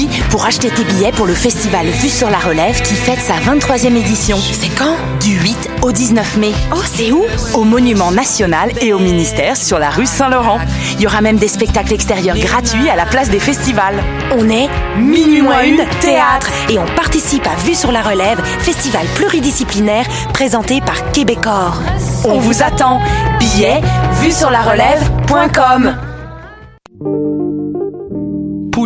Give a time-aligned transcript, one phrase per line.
[0.00, 3.34] Oui, pour acheter tes billets pour le festival Vue sur la Relève qui fête sa
[3.34, 4.38] 23e édition.
[4.38, 4.96] C'est quand?
[5.20, 6.52] Du 8 au 19 mai.
[6.74, 7.22] Oh, c'est où?
[7.52, 10.58] Au Monument National et au ministère sur la rue Saint-Laurent.
[10.94, 14.02] Il y aura même des spectacles extérieurs gratuits à la place des festivals.
[14.38, 16.50] On est Minuit moins une, théâtre.
[16.70, 21.82] et on participe à Vue sur la Relève, festival pluridisciplinaire présenté par Québecor.
[22.24, 23.00] On vous attend.
[23.38, 23.82] Billets,
[24.22, 26.09] vue sur la relève.com.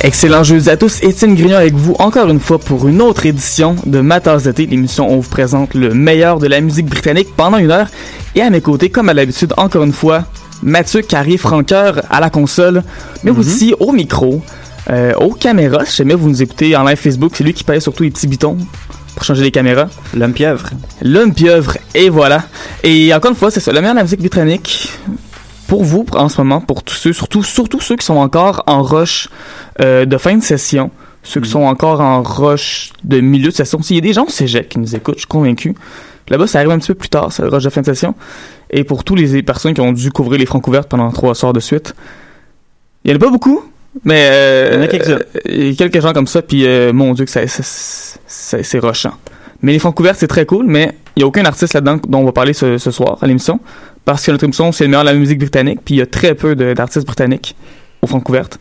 [0.00, 3.76] Excellent jeudi à tous, Étienne Grignon avec vous encore une fois pour une autre édition
[3.84, 7.58] de Ma tasse l'émission où on vous présente le meilleur de la musique britannique pendant
[7.58, 7.88] une heure.
[8.34, 10.24] Et à mes côtés, comme à l'habitude, encore une fois,
[10.62, 12.82] Mathieu Carrier Franqueur à la console,
[13.22, 14.42] mais aussi au micro,
[14.90, 15.84] euh, aux caméras.
[15.84, 18.26] Si jamais vous nous écoutez en live Facebook, c'est lui qui paye surtout les petits
[18.26, 18.56] bitons
[19.14, 19.88] pour changer les caméras.
[20.14, 20.70] L'homme pieuvre.
[21.02, 22.44] L'homme pieuvre, et voilà.
[22.84, 24.92] Et encore une fois, c'est ça, le meilleur de la musique britannique
[25.66, 28.82] pour vous en ce moment, pour tous ceux, surtout, surtout ceux qui sont encore en
[28.82, 29.28] rush
[29.80, 30.90] euh, de fin de session,
[31.22, 33.82] ceux qui sont encore en rush de milieu de session.
[33.82, 35.74] S'il y a des gens au cégep qui nous écoutent, je suis convaincu.
[36.28, 38.14] Là-bas, ça arrive un petit peu plus tard, c'est le rush de fin de session.
[38.70, 41.52] Et pour tous les personnes qui ont dû couvrir les fronts couvertes pendant trois soirs
[41.52, 41.94] de suite,
[43.04, 43.62] il y en a pas beaucoup,
[44.04, 45.12] mais euh, Il y en a quelques-uns.
[45.14, 47.62] euh, il y a quelques gens comme ça, puis euh, mon Dieu que ça, ça-
[48.26, 49.14] ça- c'est rushant.
[49.62, 52.18] Mais les fonds couverts, c'est très cool, mais il n'y a aucun artiste là-dedans dont
[52.20, 53.58] on va parler ce, ce soir à l'émission.
[54.04, 56.06] Parce que notre émission, c'est le meilleur de la musique britannique, puis il y a
[56.06, 57.56] très peu d'artistes britanniques
[58.02, 58.58] au fond couvertes.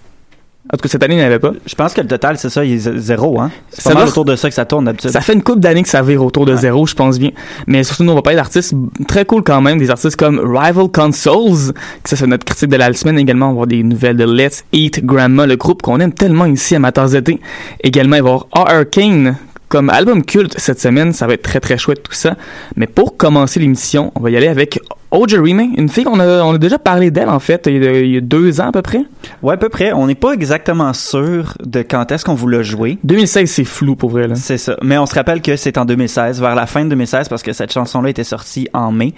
[0.74, 1.54] En tout cas, cette année, il n'y en avait pas.
[1.66, 3.52] Je pense que le total, c'est ça, il est zéro, hein?
[3.70, 5.12] C'est pas mal autour de ça que ça tourne d'habitude.
[5.12, 6.58] Ça fait une couple d'années que ça vire autour de Ouais.
[6.58, 7.32] zéro, je pense bien.
[7.68, 8.74] Mais surtout, nous, on va parler d'artistes
[9.08, 9.78] très cool quand même.
[9.78, 11.74] Des artistes comme Rival Consoles,
[12.04, 13.46] que ça c'est notre critique de la semaine également.
[13.48, 16.76] On va voir des nouvelles de Let's Eat Grandma, le groupe qu'on aime tellement ici
[16.76, 17.40] à d'été.
[17.84, 19.38] Également, il va y avoir Arcane
[19.70, 21.14] comme album culte cette semaine.
[21.14, 22.36] Ça va être très très chouette tout ça.
[22.76, 24.80] Mais pour commencer l'émission, on va y aller avec
[25.10, 28.00] Ojerime, une fille qu'on a, on a déjà parlé d'elle en fait, il y, a,
[28.02, 29.04] il y a deux ans à peu près.
[29.42, 29.94] Ouais, à peu près.
[29.94, 32.98] On n'est pas exactement sûr de quand est-ce qu'on vous l'a joué.
[33.06, 34.36] 2016, c'est flou pour vrai là.
[34.36, 34.76] C'est ça.
[34.84, 37.54] Mais on se rappelle que c'est en 2016, vers la fin de 2016, parce que
[37.54, 39.14] cette chanson-là était sortie en mai.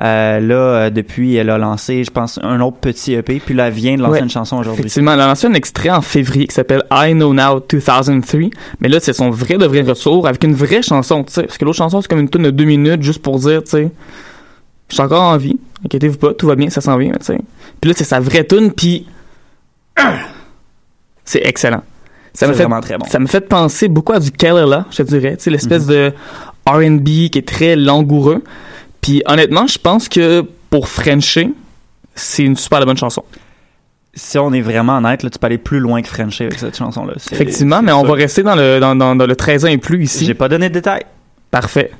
[0.00, 3.66] Euh, là, euh, depuis, elle a lancé, je pense, un autre petit EP, puis là,
[3.66, 4.20] elle vient de lancer Ouais.
[4.20, 4.82] une chanson aujourd'hui.
[4.82, 8.40] Effectivement, elle a lancé un extrait en février qui s'appelle I Know Now 2003.
[8.80, 11.42] Mais là, c'est son vrai de vrai retour avec une vraie chanson, tu sais.
[11.42, 13.70] Parce que l'autre chanson, c'est comme une tune de deux minutes juste pour dire, tu
[13.70, 13.90] sais,
[14.92, 15.58] je suis encore en vie.
[15.86, 17.38] Inquiétez-vous pas, tout va bien, ça s'en vient, tu sais.
[17.80, 19.06] Puis là, c'est sa vraie tune, puis
[21.24, 21.82] c'est excellent.
[22.34, 23.06] Ça me C'est fait vraiment très bon.
[23.08, 26.12] ça me fait penser beaucoup à du Kalila, je te dirais, tu sais, l'espèce de
[26.66, 28.44] R&B qui est très langoureux.
[29.00, 31.48] Puis honnêtement, je pense que pour Frencher,
[32.14, 33.24] c'est une super bonne chanson.
[34.12, 36.76] Si on est vraiment honnête, là, tu peux aller plus loin que Frenchy avec cette
[36.76, 37.14] chanson-là.
[37.32, 40.04] Effectivement, mais on va rester dans le, dans, dans, dans le 13 ans et plus
[40.04, 40.26] ici.
[40.26, 41.04] J'ai pas donné de détails.
[41.50, 41.92] Parfait.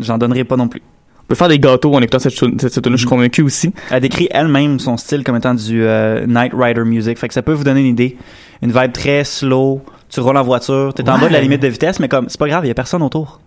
[0.00, 0.82] J'en donnerai pas non plus.
[1.30, 3.72] Peut faire des gâteaux en écoutant cette, cette, cette je suis convaincu aussi.
[3.90, 7.18] Elle décrit elle-même son style comme étant du euh, Night Rider music.
[7.18, 8.16] Fait que ça peut vous donner une idée.
[8.62, 9.80] Une vibe très slow.
[10.08, 11.20] Tu roules en voiture, t'es en Ouais.
[11.20, 13.00] bas de la limite de vitesse, mais comme c'est pas grave, il y a personne
[13.02, 13.40] autour.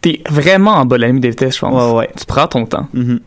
[0.00, 1.92] T'es vraiment en bas de la limite de vitesse, je pense.
[1.92, 2.10] Ouais, ouais.
[2.18, 2.88] Tu prends ton temps.
[2.94, 3.20] Mhm.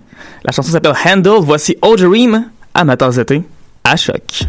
[0.44, 1.40] La chanson s'appelle Handle.
[1.42, 3.44] Voici Dream, amateurs d'été,
[3.84, 4.48] à choc.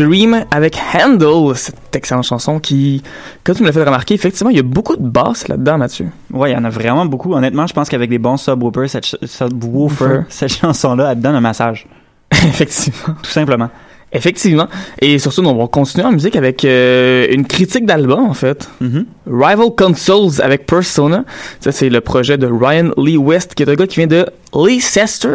[0.00, 3.02] Dream avec Handle, cette excellente chanson qui,
[3.44, 6.06] comme tu me l'as fait remarquer, effectivement, il y a beaucoup de basses là-dedans, Mathieu.
[6.32, 7.32] Ouais, il y en a vraiment beaucoup.
[7.34, 11.34] Honnêtement, je pense qu'avec des bons subwoofers, cette, ch- subwoofer, cette chanson-là, elle te donne
[11.36, 11.86] un massage.
[12.32, 13.14] Effectivement.
[13.22, 13.70] Tout simplement.
[14.12, 14.68] Effectivement.
[15.00, 18.68] Et surtout, on va continuer en musique avec euh, une critique d'album, en fait.
[18.82, 19.04] Mm-hmm.
[19.26, 21.24] Rival Consoles avec Persona.
[21.60, 24.24] Ça, c'est le projet de Ryan Lee West, qui est un gars qui vient de
[24.54, 25.28] Leicester.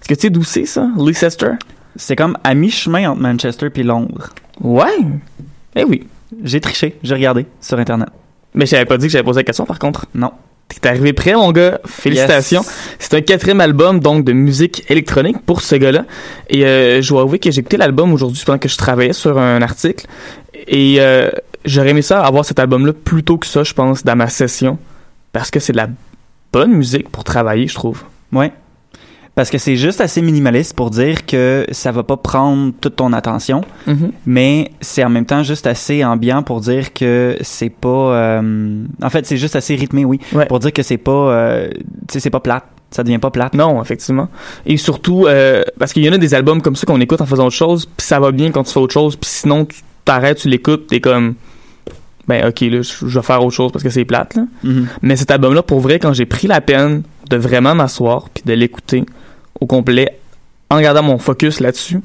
[0.00, 1.52] Est-ce que tu sais d'où c'est, ça, Leicester?
[1.98, 4.30] C'est comme à mi-chemin entre Manchester puis Londres.
[4.60, 4.96] Ouais.
[5.76, 6.06] Eh oui.
[6.44, 8.08] J'ai triché, j'ai regardé sur Internet.
[8.54, 10.06] Mais je pas dit que j'avais posé la question, par contre.
[10.14, 10.30] Non.
[10.68, 11.80] T'es arrivé prêt, mon gars?
[11.86, 12.60] Félicitations.
[12.62, 12.96] Yes.
[12.98, 16.04] C'est un quatrième album, donc, de musique électronique pour ce gars-là.
[16.50, 19.38] Et euh, je dois avouer que j'ai écouté l'album aujourd'hui pendant que je travaillais sur
[19.38, 20.06] un article.
[20.68, 21.30] Et euh,
[21.64, 24.78] j'aurais aimé ça, avoir cet album-là plus tôt que ça, je pense, dans ma session.
[25.32, 25.88] Parce que c'est de la
[26.52, 28.04] bonne musique pour travailler, je trouve.
[28.32, 28.52] Ouais.
[29.38, 33.12] Parce que c'est juste assez minimaliste pour dire que ça va pas prendre toute ton
[33.12, 34.10] attention, Mhm.
[34.26, 37.88] mais c'est en même temps juste assez ambiant pour dire que c'est pas.
[37.88, 40.18] euh, en fait, c'est juste assez rythmé, oui,
[40.48, 41.12] pour dire que c'est pas.
[41.12, 41.70] euh,
[42.08, 42.64] c'est pas plate.
[42.90, 43.54] Ça devient pas plate.
[43.54, 44.28] Non, effectivement.
[44.66, 47.26] Et surtout, euh, parce qu'il y en a des albums comme ça qu'on écoute en
[47.26, 49.78] faisant autre chose, puis ça va bien quand tu fais autre chose, puis sinon, tu
[50.04, 51.34] t'arrêtes, tu l'écoutes, t'es comme.
[52.26, 54.42] Ben, ok, là, je je vais faire autre chose parce que c'est plate, là.
[54.64, 54.88] Mhm.
[55.02, 58.52] Mais cet album-là, pour vrai, quand j'ai pris la peine de vraiment m'asseoir puis de
[58.52, 59.04] l'écouter,
[59.60, 60.18] au complet
[60.70, 62.00] en gardant mon focus là-dessus.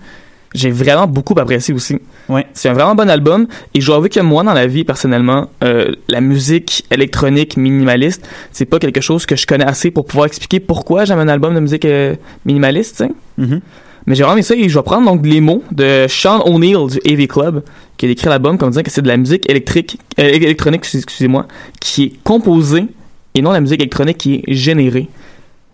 [0.53, 1.97] J'ai vraiment beaucoup apprécié aussi.
[2.29, 2.45] Ouais.
[2.53, 5.49] C'est un vraiment bon album et je dois avouer que moi dans la vie personnellement,
[5.63, 10.27] euh, la musique électronique minimaliste, c'est pas quelque chose que je connais assez pour pouvoir
[10.27, 13.03] expliquer pourquoi j'aime un album de musique euh, minimaliste.
[13.37, 13.61] Mhm.
[14.05, 16.87] Mais j'ai vraiment aimé ça et je vais prendre donc les mots de Sean O'Neill
[16.87, 17.63] du AV Club
[17.97, 21.47] qui a écrit l'album comme disant que c'est de la musique électrique euh, électronique excusez-moi
[21.79, 22.87] qui est composée
[23.33, 25.07] et non la musique électronique qui est générée.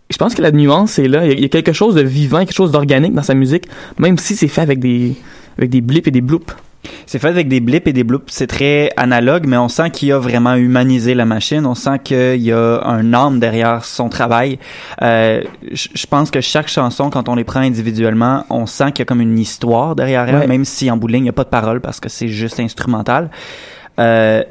[0.09, 1.25] Je pense que la nuance est là.
[1.27, 3.65] Il y a- quelque chose de vivant, quelque chose d'organique dans sa musique,
[3.99, 5.13] même si c'est fait avec des,
[5.57, 6.53] avec des blips et des bloops.
[7.05, 8.31] C'est fait avec des blips et des bloops.
[8.31, 11.65] C'est très analogue, mais on sent qu'il a vraiment humanisé la machine.
[11.65, 14.57] On sent qu'il y a un âme derrière son travail.
[15.01, 15.41] Euh,
[15.73, 19.01] je je pense que chaque chanson, quand on les prend individuellement, on sent qu'il y
[19.01, 20.47] a comme une histoire derrière elle, Ouais.
[20.47, 22.29] même si en bout de ligne, il n'y a pas de parole parce que c'est
[22.29, 23.29] juste instrumental.
[23.99, 24.43] Euh,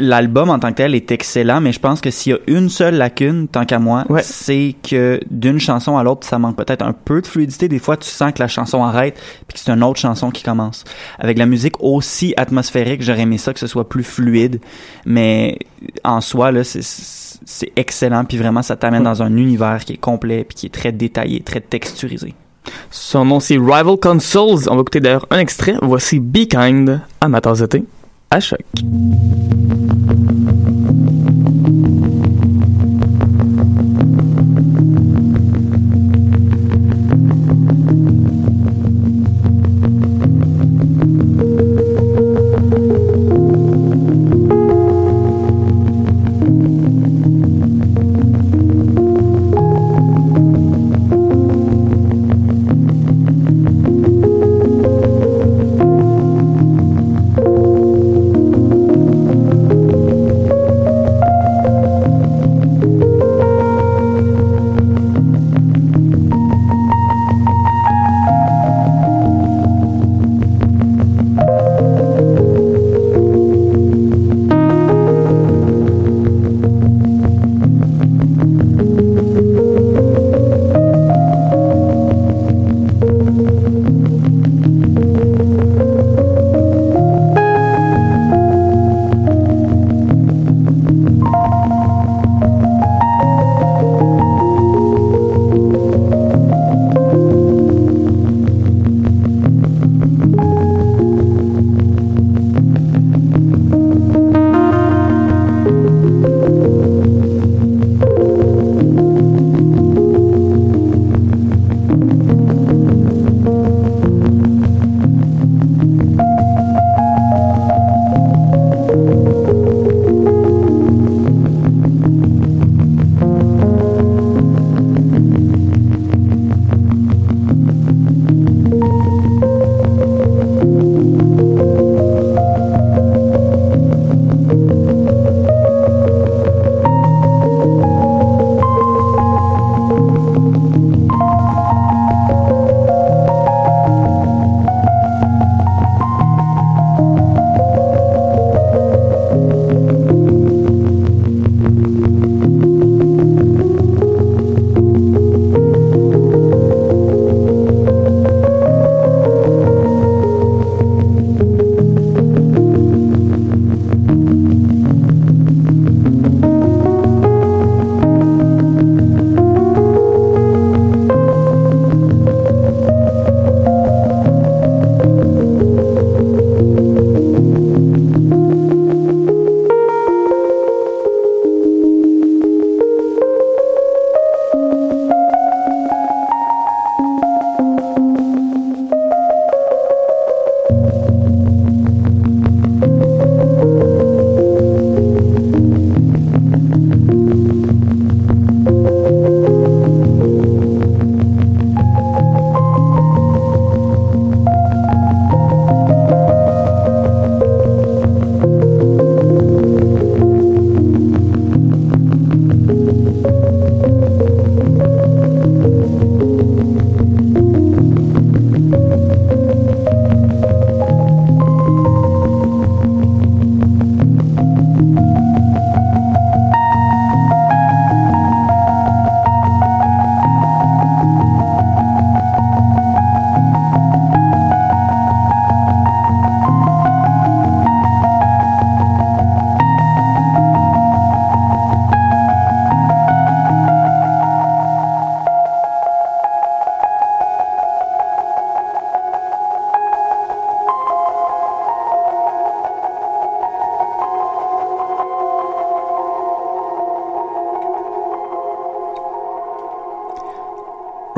[0.00, 2.68] L'album en tant que tel est excellent, mais je pense que s'il y a une
[2.68, 6.92] seule lacune, tant qu'à moi, c'est que d'une chanson à l'autre, ça manque peut-être un
[6.92, 7.66] peu de fluidité.
[7.66, 10.44] Des fois, tu sens que la chanson arrête, puis que c'est une autre chanson qui
[10.44, 10.84] commence.
[11.18, 14.60] Avec la musique aussi atmosphérique, j'aurais aimé ça que ce soit plus fluide,
[15.04, 15.58] mais
[16.04, 20.44] en soi, là, c'est excellent, puis vraiment, ça t'amène dans un univers qui est complet,
[20.44, 22.34] puis qui est très détaillé, très texturisé.
[22.90, 24.68] Son nom c'est Rival Consoles.
[24.70, 25.74] On va écouter d'ailleurs un extrait.
[25.82, 27.62] Voici Be Kind à ma tasse
[28.30, 28.60] à choc.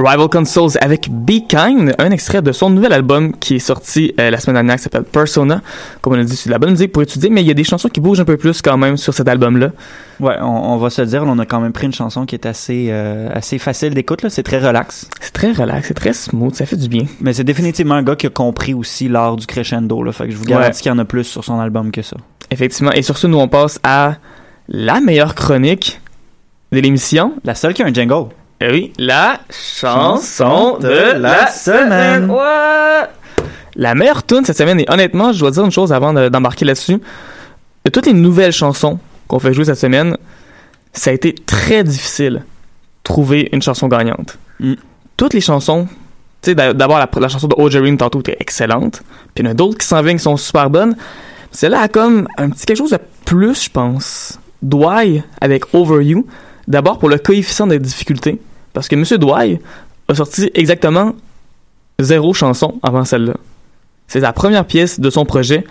[0.02, 4.30] Rival Consoles avec Be Kind, un extrait de son nouvel album qui est sorti euh,
[4.30, 5.60] la semaine dernière qui s'appelle Persona.
[6.00, 7.54] Comme on a dit, c'est de la bonne musique pour étudier, mais il y a
[7.54, 9.70] des chansons qui bougent un peu plus quand même sur cet album-là.
[10.20, 12.46] Ouais, on, on va se dire, on a quand même pris une chanson qui est
[12.46, 14.24] assez, euh, assez facile d'écoute.
[14.28, 15.08] C'est très relax.
[15.20, 17.04] C'est très relax, c'est très smooth, ça fait du bien.
[17.20, 20.12] Mais c'est définitivement un gars qui a compris aussi l'art du crescendo, là.
[20.12, 20.82] Fait que je vous garantis Ouais.
[20.82, 22.16] qu'il y en a plus sur son album que ça.
[22.50, 22.92] Effectivement.
[22.92, 24.16] Et sur ce, nous, on passe à
[24.68, 26.00] la meilleure chronique
[26.72, 27.34] de l'émission.
[27.44, 28.26] La seule qui a un jingle.
[28.60, 32.30] Eh oui, la chanson de la semaine.
[32.30, 33.08] Ouais.
[33.76, 36.64] La meilleure tune cette semaine, et honnêtement, je dois dire une chose avant de- d'embarquer
[36.66, 36.98] là-dessus.
[37.84, 38.98] De toutes les nouvelles chansons
[39.28, 40.16] qu'on fait jouer cette semaine,
[40.92, 42.40] ça a été très difficile de
[43.04, 44.36] trouver une chanson gagnante.
[44.58, 44.74] Mm.
[45.16, 45.86] Toutes les chansons,
[46.42, 49.02] tu sais, d'a- d'abord la, la chanson de Ojerine tantôt était excellente,
[49.34, 50.96] puis il y en a d'autres qui s'en viennent qui sont super bonnes.
[51.52, 54.38] Celle-là a comme un petit quelque chose de plus, je pense.
[54.62, 56.26] Douai avec Over You,
[56.68, 58.38] d'abord pour le coefficient de difficulté,
[58.72, 59.60] parce que Monsieur Douai
[60.08, 61.12] a sorti exactement
[61.98, 63.34] zéro chanson avant celle-là.
[64.08, 65.64] C'est la première pièce de son projet,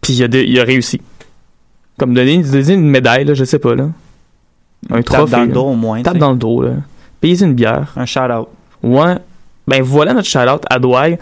[0.00, 1.00] puis il a, de- il a réussi.
[1.98, 3.88] Comme donner, donner une médaille, là, je sais pas, là.
[4.90, 5.32] Un Tape trophée.
[5.32, 6.02] dans le dos au moins.
[6.02, 6.70] Tape dans le dos, là.
[7.20, 7.92] Payez une bière.
[7.96, 8.48] Un shout-out.
[8.82, 9.16] Ouais.
[9.66, 11.18] Ben voilà notre shout-out à Douai.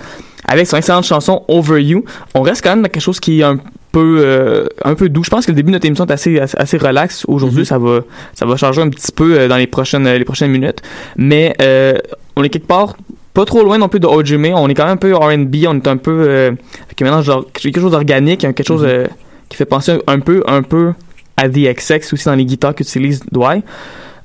[0.46, 2.04] Avec son excellente chanson Over You.
[2.34, 3.58] On reste quand même dans quelque chose qui est un
[3.96, 5.24] peu, euh, un peu doux.
[5.24, 7.24] Je pense que le début de notre émission est assez, assez, relax.
[7.28, 8.00] Aujourd'hui, ça, va,
[8.34, 10.82] ça va changer un petit peu euh, dans les prochaines, les prochaines minutes.
[11.16, 11.94] Mais euh,
[12.36, 12.94] on est quelque part
[13.32, 14.52] pas trop loin non plus de Ojime.
[14.54, 15.64] On est quand même un peu R&B.
[15.66, 16.52] On est un peu euh,
[16.84, 19.06] avec un mélange genre, quelque chose d'organique, hein, quelque chose euh,
[19.48, 20.92] qui fait penser un peu, un peu
[21.38, 23.62] à The XX aussi dans les guitares qu'utilise Douai.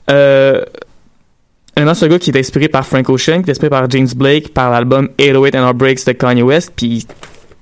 [0.10, 0.64] Euh,
[1.78, 4.10] Honnêtement, c'est un gars qui est inspiré par Frank Ocean, qui est inspiré par James
[4.14, 7.08] Blake, par l'album 808 and Our Breaks de Kanye West, puis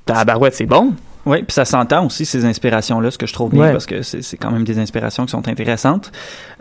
[0.08, 0.94] tabarouette, c'est bon.
[1.30, 3.72] Oui, puis ça s'entend aussi ces inspirations-là, ce que je trouve bien, Ouais.
[3.72, 6.12] parce que c'est quand même des inspirations qui sont intéressantes.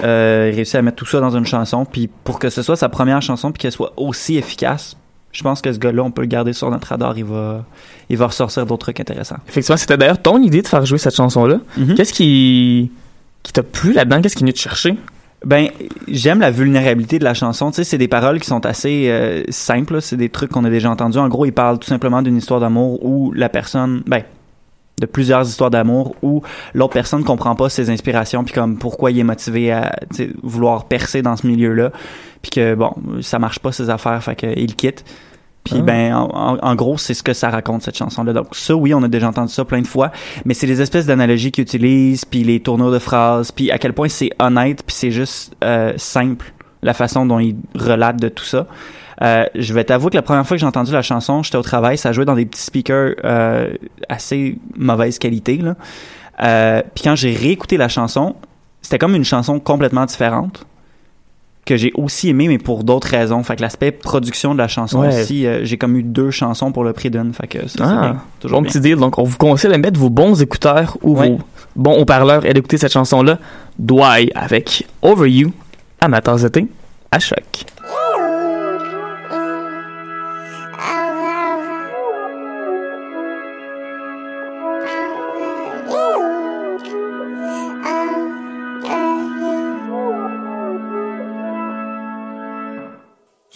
[0.02, 2.76] Euh, il réussit à mettre tout ça dans une chanson, puis pour que ce soit
[2.76, 4.96] sa première chanson, puis qu'elle soit aussi efficace,
[5.32, 7.64] je pense que ce gars-là, on peut le garder sur notre radar, il va,
[8.08, 9.38] il va ressortir d'autres trucs intéressants.
[9.48, 11.60] Effectivement, c'était d'ailleurs ton idée de faire jouer cette chanson-là.
[11.76, 11.94] Mhm.
[11.94, 12.90] Qu'est-ce qui,
[13.42, 14.20] qui t'a plu là-dedans?
[14.20, 14.96] Qu'est-ce qui est venu te chercher?
[15.44, 15.68] Ben,
[16.08, 17.70] j'aime la vulnérabilité de la chanson.
[17.70, 20.02] Tu sais, c'est des paroles qui sont assez euh, simples.
[20.02, 21.18] C'est des trucs qu'on a déjà entendus.
[21.18, 24.22] En gros, il parle tout simplement d'une histoire d'amour où la personne, ben,
[24.98, 26.42] de plusieurs histoires d'amour où
[26.74, 29.96] l'autre personne comprend pas ses inspirations puis comme pourquoi il est motivé à
[30.42, 31.92] vouloir percer dans ce milieu-là
[32.42, 35.04] puis que bon ça marche pas ses affaires fait qu'il quitte.
[35.64, 35.82] Puis Ah.
[35.82, 39.02] ben en, gros c'est ce que ça raconte cette chanson là donc ça oui on
[39.02, 40.12] a déjà entendu ça plein de fois
[40.44, 43.92] mais c'est les espèces d'analogies qu'il utilise puis les tournures de phrases puis à quel
[43.92, 48.44] point c'est honnête puis c'est juste euh, simple la façon dont il relate de tout
[48.44, 48.66] ça
[49.22, 51.62] euh, je vais t'avouer que la première fois que j'ai entendu la chanson, j'étais au
[51.62, 53.72] travail, ça jouait dans des petits speakers euh,
[54.08, 55.56] assez mauvaise qualité.
[55.58, 55.74] Là.
[56.42, 58.36] Euh, puis quand j'ai réécouté la chanson,
[58.80, 60.64] c'était comme une chanson complètement différente
[61.66, 63.42] que j'ai aussi aimé, mais pour d'autres raisons.
[63.42, 65.20] Fait que l'aspect production de la chanson Ouais.
[65.20, 67.34] aussi, euh, j'ai comme eu deux chansons pour le prix d'une.
[67.34, 68.22] Fait que ça, Ah, bien.
[68.40, 68.70] Toujours bon bien.
[68.70, 68.96] petit deal.
[68.96, 71.28] Donc, on vous conseille de mettre vos bons écouteurs ou Ouais.
[71.28, 71.38] vos
[71.76, 73.38] bons haut-parleurs et d'écouter cette chanson-là,
[73.78, 75.52] Douai, avec Over You,
[76.02, 76.66] de thé,
[77.10, 77.42] à choc.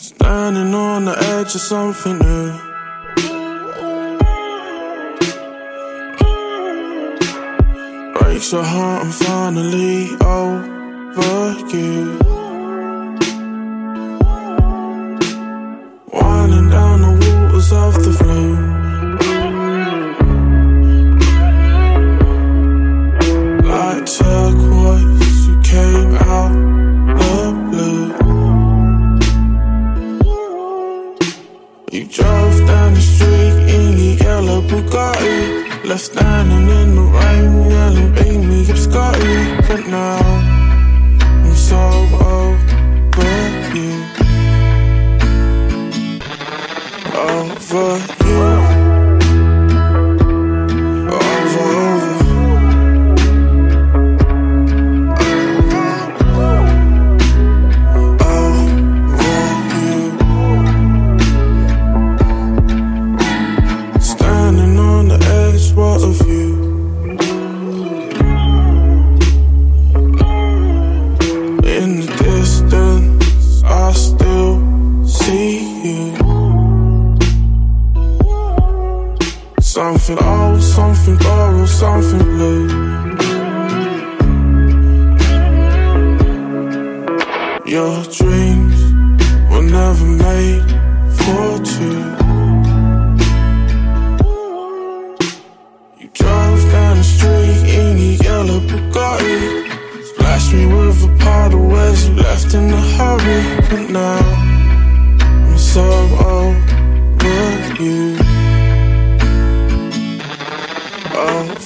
[0.02, 2.50] Standing on the edge of something new.
[8.18, 12.41] Breaks your heart, I'm finally over you.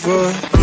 [0.07, 0.56] Over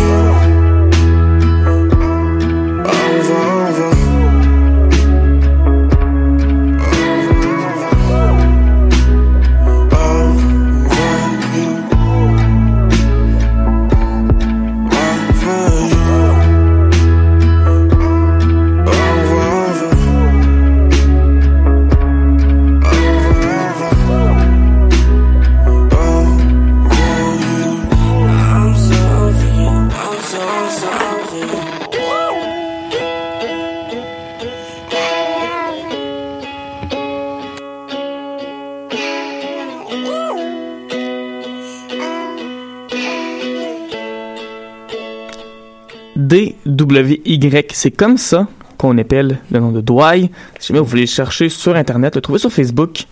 [47.02, 47.66] D-W-Y.
[47.72, 48.46] C'est comme ça
[48.78, 50.30] qu'on appelle le nom de Douai.
[50.58, 53.04] Si jamais vous voulez le chercher sur Internet, le trouver sur Facebook,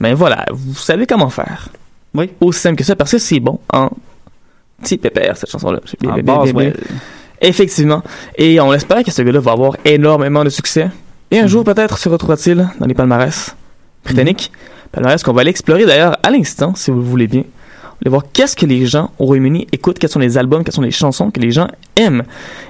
[0.00, 1.68] ben voilà, vous savez comment faire.
[2.14, 2.30] Oui.
[2.40, 3.90] Aussi simple que ça, parce que c'est bon en
[4.82, 5.80] petit pépère, cette chanson-là.
[6.54, 6.72] Ouais.
[7.40, 8.02] Effectivement.
[8.36, 10.88] Et on espère que ce gars-là va avoir énormément de succès.
[11.30, 11.48] Et un Mhm.
[11.48, 13.54] jour, peut-être, se retrouvera-t-il dans les palmarès
[14.04, 14.50] britanniques.
[14.52, 14.88] Mhm.
[14.92, 17.42] Palmarès qu'on va aller explorer d'ailleurs à l'instant, si vous le voulez bien.
[18.04, 20.82] Va voir qu'est-ce que les gens au Royaume-Uni écoutent, quels sont les albums, quelles sont
[20.82, 22.22] les chansons que les gens aiment.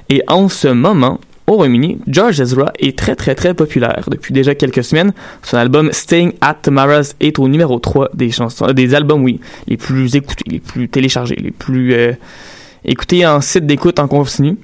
[0.08, 4.54] Et en ce moment, au Royaume-Uni, George Ezra est très très très populaire depuis déjà
[4.54, 5.12] quelques semaines.
[5.42, 9.76] Son album Staying at Tamara's est au numéro 3 des chansons, des albums, oui, les
[9.76, 12.12] plus écoutés, les plus téléchargés, les plus euh,
[12.84, 14.56] écoutés en site d'écoute en continu,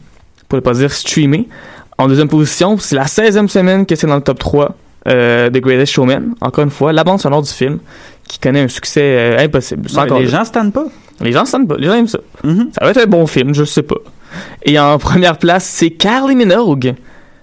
[0.48, 1.48] pour ne pas dire streamé.
[1.96, 4.76] En deuxième position, c'est la 16e semaine que c'est dans le top 3
[5.08, 6.34] euh, The Greatest Showman.
[6.40, 7.78] Encore une fois, la bande sonore du film
[8.26, 9.82] qui connaît un succès euh, impossible.
[10.18, 10.84] Les gens se pas.
[11.20, 11.76] Les gens se pas.
[11.76, 12.20] Les gens aiment ça.
[12.42, 12.70] Mhm.
[12.78, 13.96] Ça va être un bon film, je sais pas.
[14.64, 16.94] Et en première place, c'est Kylie Minogue,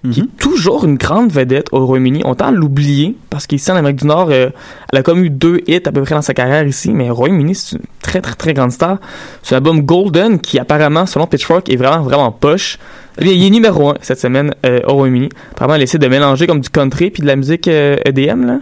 [0.03, 0.11] Mhm.
[0.13, 2.21] qui est toujours une grande vedette au Royaume-Uni.
[2.25, 4.49] On tend à l'oublier, parce qu'ici en Amérique du Nord, euh,
[4.91, 7.13] elle a comme eu deux hits à peu près dans sa carrière ici, mais au
[7.13, 8.97] Royaume-Uni, c'est une très très très grande star.
[9.43, 12.79] C'est l'album Golden, qui apparemment, selon Pitchfork, est vraiment vraiment poche.
[13.19, 15.29] Lui, il est numéro un cette semaine euh, au Royaume-Uni.
[15.51, 18.59] Apparemment, elle essaie de mélanger comme du country puis de la musique euh, EDM, là.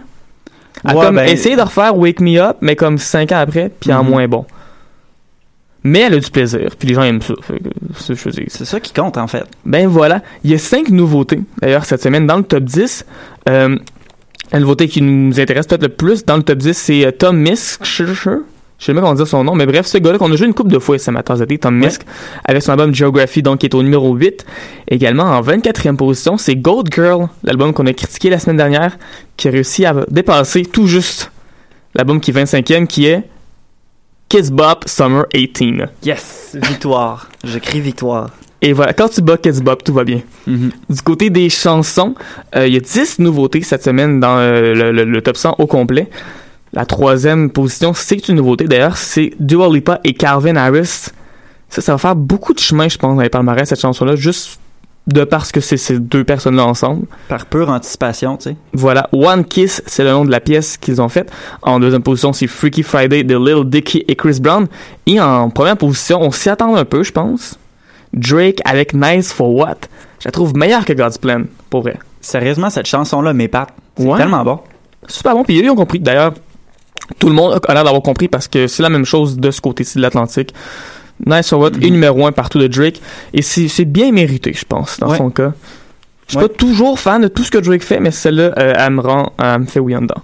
[0.84, 3.70] Elle a comme ben- essayé de refaire Wake Me Up, mais comme cinq ans après,
[3.80, 4.10] puis en Mhm.
[4.10, 4.44] moins bon.
[5.82, 7.34] Mais elle a du plaisir, puis les gens aiment ça.
[7.94, 8.14] C'est.
[8.48, 9.44] C'est ça qui compte, en fait.
[9.64, 13.06] Ben voilà, il y a cinq nouveautés, d'ailleurs, cette semaine dans le top 10.
[13.48, 13.76] Euh,
[14.52, 17.38] la nouveauté qui nous intéresse peut-être le plus dans le top 10, c'est euh, Tom
[17.38, 17.84] Misk.
[18.80, 20.54] Je sais même comment dire son nom, mais bref, ce gars-là qu'on a joué une
[20.54, 22.02] couple de fois ce matin d'été, Tom Misk,
[22.46, 24.46] avec son album Geography, donc qui est au numéro 8.
[24.88, 28.96] Également, en 24e position, c'est Gold Girl, l'album qu'on a critiqué la semaine dernière,
[29.36, 31.30] qui a réussi à dépasser tout juste
[31.94, 33.24] l'album qui est 25e, qui est
[34.30, 35.82] Kids Bop Summer 18.
[36.04, 36.56] Yes!
[36.62, 37.28] Victoire.
[37.44, 38.30] Je crie victoire.
[38.62, 40.20] Et voilà, quand tu bats Kids Bop, tout va bien.
[40.46, 40.70] Mhm.
[40.88, 42.14] Du côté des chansons,
[42.54, 45.56] euh, il y a 10 nouveautés cette semaine dans euh, le, le- le top 100
[45.58, 46.08] au complet.
[46.72, 51.06] La troisième position, c'est une nouveauté d'ailleurs, c'est Dua Lipa et Calvin Harris.
[51.68, 54.59] Ça, ça va faire beaucoup de chemin, je pense, dans les palmarès, cette chanson-là, juste
[55.06, 57.06] de parce que c'est ces deux personnes-là ensemble.
[57.28, 58.56] Par pure anticipation, tu sais.
[58.74, 61.32] Voilà, One Kiss, c'est le nom de la pièce qu'ils ont faite.
[61.62, 64.66] En deuxième position, c'est Freaky Friday de Lil Dicky et Chris Brown.
[65.06, 67.58] Et en première position, on s'y attend un peu, je pense.
[68.12, 69.76] Drake avec Nice for What.
[70.20, 71.98] Je la trouve meilleure que God's Plan, pour vrai.
[72.20, 73.70] Sérieusement, cette chanson-là m'épate.
[73.96, 74.18] C'est Ouais.
[74.18, 74.60] tellement bon.
[75.08, 75.98] Super bon, puis ils ont compris.
[75.98, 76.34] D'ailleurs,
[77.18, 79.60] tout le monde a l'air d'avoir compris parce que c'est la même chose de ce
[79.60, 80.54] côté-ci de l'Atlantique.
[81.26, 83.00] Nice What est numéro un partout de Drake.
[83.34, 85.16] Et c'est bien mérité, je pense, dans Ouais.
[85.16, 85.52] son cas.
[86.26, 86.48] Je suis Ouais.
[86.48, 89.32] pas toujours fan de tout ce que Drake fait, mais celle-là, euh, elle me rend,
[89.38, 90.22] elle me fait oui en dedans.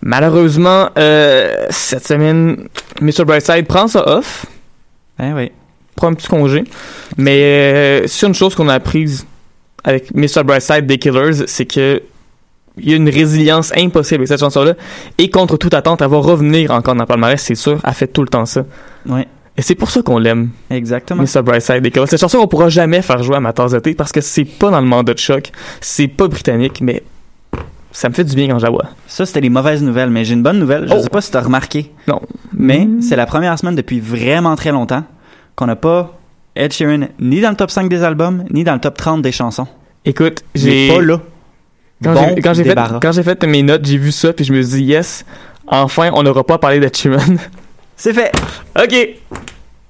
[0.00, 2.68] Malheureusement, euh, cette semaine,
[3.00, 3.24] Mr.
[3.24, 4.46] Brightside prend ça off,
[5.20, 5.52] Eh oui.
[5.94, 6.64] prend un petit congé.
[7.16, 9.26] Mais euh, c'est une chose qu'on a apprise
[9.84, 10.42] avec Mr.
[10.44, 12.02] Brightside des Killers, c'est que
[12.78, 14.74] il y a une résilience impossible avec cette chanson-là.
[15.18, 17.78] Et contre toute attente, elle va revenir encore dans le palmarès, c'est sûr.
[17.86, 18.64] Elle fait tout le temps ça.
[19.06, 19.26] Ouais.
[19.56, 21.22] Et c'est pour ça qu'on l'aime, Exactement.
[21.22, 21.42] Mr.
[21.42, 22.06] Brightside Killers.
[22.06, 24.44] Cette chanson, on pourra jamais faire jouer à ma tasse de thé parce que c'est
[24.46, 25.50] pas dans le mandat de choc.
[25.80, 27.02] C'est pas britannique, mais
[27.90, 28.86] ça me fait du bien quand je la vois.
[29.06, 30.88] Ça, c'était les mauvaises nouvelles, mais j'ai une bonne nouvelle.
[30.88, 31.02] Je Oh.
[31.02, 32.20] sais pas si t'as remarqué, Non.
[32.54, 35.04] mais c'est la première semaine depuis vraiment très longtemps
[35.54, 36.18] qu'on n'a pas
[36.56, 39.32] Ed Sheeran ni dans le top 5 des albums, ni dans le top 30 des
[39.32, 39.66] chansons.
[40.06, 40.88] Écoute, j'ai.
[40.88, 41.20] pas là.
[42.02, 42.20] Quand Bon
[42.54, 42.64] j'ai-
[43.22, 45.24] fait, fait mes notes, j'ai vu ça, puis je me suis dit, yes,
[45.66, 47.18] enfin, on n'aura pas parlé de Sheeran.
[47.96, 48.32] C'est fait.
[48.78, 49.08] ok.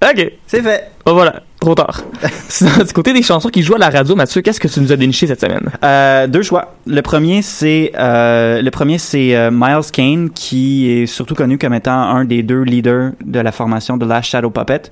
[0.04, 0.32] Ok.
[0.46, 0.90] C'est fait.
[1.06, 2.02] Oh voilà, trop tard.
[2.48, 4.90] Sinon, du côté des chansons qui jouent à la radio, Mathieu, qu'est-ce que tu nous
[4.92, 5.70] as déniché cette semaine?
[5.84, 6.74] Euh, deux choix.
[6.86, 11.74] Le premier, c'est euh, le premier, c'est euh, Miles Kane, qui est surtout connu comme
[11.74, 14.82] étant un des deux leaders de la formation de Last Shadow Puppet.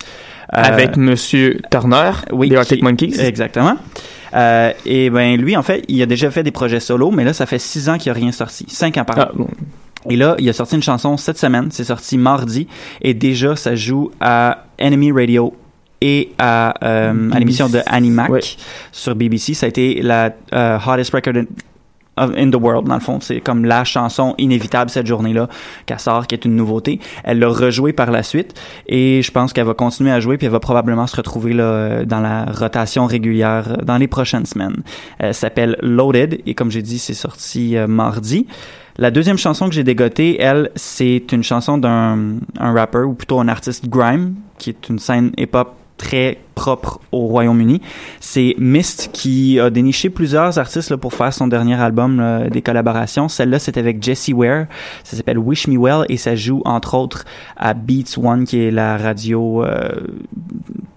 [0.48, 3.20] Avec Monsieur Turner, oui, des Arctic qui- Monkeys.
[3.20, 3.76] Exactement.
[4.86, 7.46] Et ben lui, en fait, il a déjà fait des projets solo, mais là, ça
[7.46, 9.28] fait six ans qu'il a rien sorti, cinq ans par an.
[10.08, 12.66] Et là, il a sorti une chanson cette semaine, c'est sorti mardi,
[13.02, 15.54] et déjà, ça joue à Enemy Radio
[16.00, 18.56] et à, euh, à l'émission de Annie Mac
[18.92, 19.52] sur BBC.
[19.52, 21.34] Ça a été la euh, hottest record
[22.16, 23.18] in, the world, dans le fond.
[23.20, 25.48] C'est comme la chanson inévitable cette journée-là
[25.86, 27.00] qu'elle sort, qui est une nouveauté.
[27.24, 28.54] Elle l'a rejouée par la suite
[28.86, 32.04] et je pense qu'elle va continuer à jouer puis elle va probablement se retrouver là,
[32.04, 34.82] dans la rotation régulière euh, dans les prochaines semaines.
[35.18, 38.46] Elle s'appelle Loaded et comme j'ai dit, c'est sorti euh, mardi.
[38.98, 43.40] La deuxième chanson que j'ai dégotée, elle, c'est une chanson d'un un rapper, ou plutôt
[43.40, 47.82] un artiste grime, qui est une scène hip-hop très propre au Royaume-Uni.
[48.20, 52.62] C'est Mist qui a déniché plusieurs artistes là, pour faire son dernier album, là, des
[52.62, 53.28] collaborations.
[53.28, 54.66] Celle-là, c'est avec Jessie Ware.
[55.04, 57.24] Ça s'appelle Wish Me Well et ça joue entre autres
[57.56, 59.62] à Beats One, qui est la radio...
[59.64, 59.90] euh,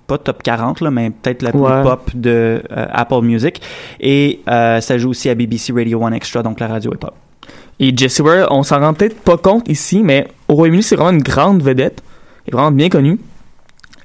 [0.07, 1.81] pas top 40 là, mais peut-être la plus Ouais.
[1.83, 3.61] pop de euh, Apple Music
[4.01, 7.13] et euh, ça joue aussi à BBC Radio One Extra donc la radio hip-hop.
[7.79, 11.17] Et Jessie Ware, on s'en rend peut-être pas compte ici, mais au Royaume-Uni, c'est vraiment
[11.17, 12.01] une grande vedette.
[12.45, 13.19] Elle est vraiment bien connue.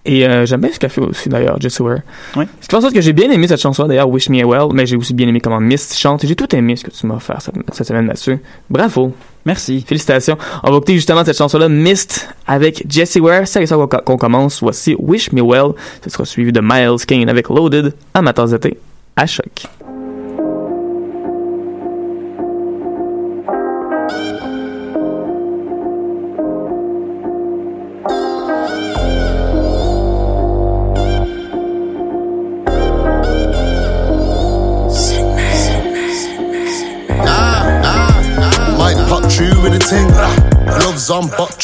[0.04, 1.98] Et euh, j'aime bien ce qu'elle fait aussi, d'ailleurs, Jessie Ware.
[2.34, 2.46] Oui.
[2.60, 4.68] Ce qui fait en sorte que j'ai bien aimé cette chanson, d'ailleurs, Wish Me Well,
[4.72, 6.24] mais j'ai aussi bien aimé comment Mist chante.
[6.24, 8.38] J'ai tout aimé ce que tu m'as offert cette, cette semaine, Mathieu.
[8.70, 9.12] Bravo.
[9.44, 9.84] Merci.
[9.86, 10.38] Félicitations.
[10.62, 13.46] On va écouter justement cette chanson-là, Mist, avec Jessie Ware.
[13.46, 14.60] C'est avec ça qu'on qu'on commence.
[14.62, 15.72] Voici Wish Me Well.
[16.02, 18.78] Ce sera suivi de Miles Kane avec Loaded, amateurs d'été,
[19.14, 19.66] à choc.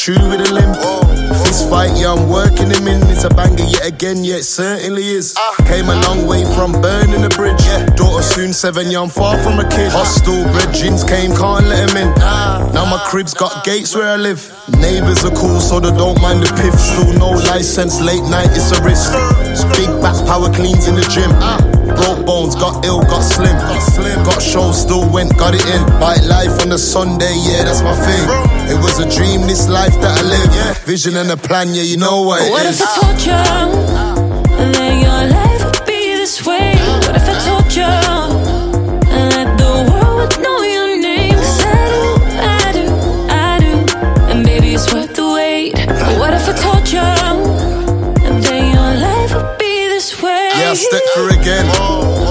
[0.05, 0.77] True with a limp.
[1.49, 3.01] Fist fight, yeah, I'm working him in.
[3.09, 5.35] It's a banger yet again, yeah, it certainly is.
[5.65, 7.65] Came a long way from burning the bridge.
[7.97, 9.91] Daughter soon seven, yeah, I'm far from a kid.
[9.91, 12.13] Hostile jeans came, can't let him in.
[12.77, 14.45] Now my crib's got gates where I live.
[14.77, 16.77] Neighbors are cool, so they don't mind the piff.
[16.77, 19.09] Still no license, late night, it's a risk.
[19.73, 21.33] Big back power cleans in the gym.
[21.97, 23.57] Broke bones, got ill, got slim.
[23.57, 25.83] Got slim, got show, still went, got it in.
[26.01, 28.25] Bite life on a Sunday, yeah, that's my thing.
[28.71, 30.79] It was a dream, this life that I live.
[30.85, 32.81] Vision and a plan, yeah, you know what it What is.
[32.81, 33.21] if I told
[34.09, 34.14] you
[51.45, 51.69] again.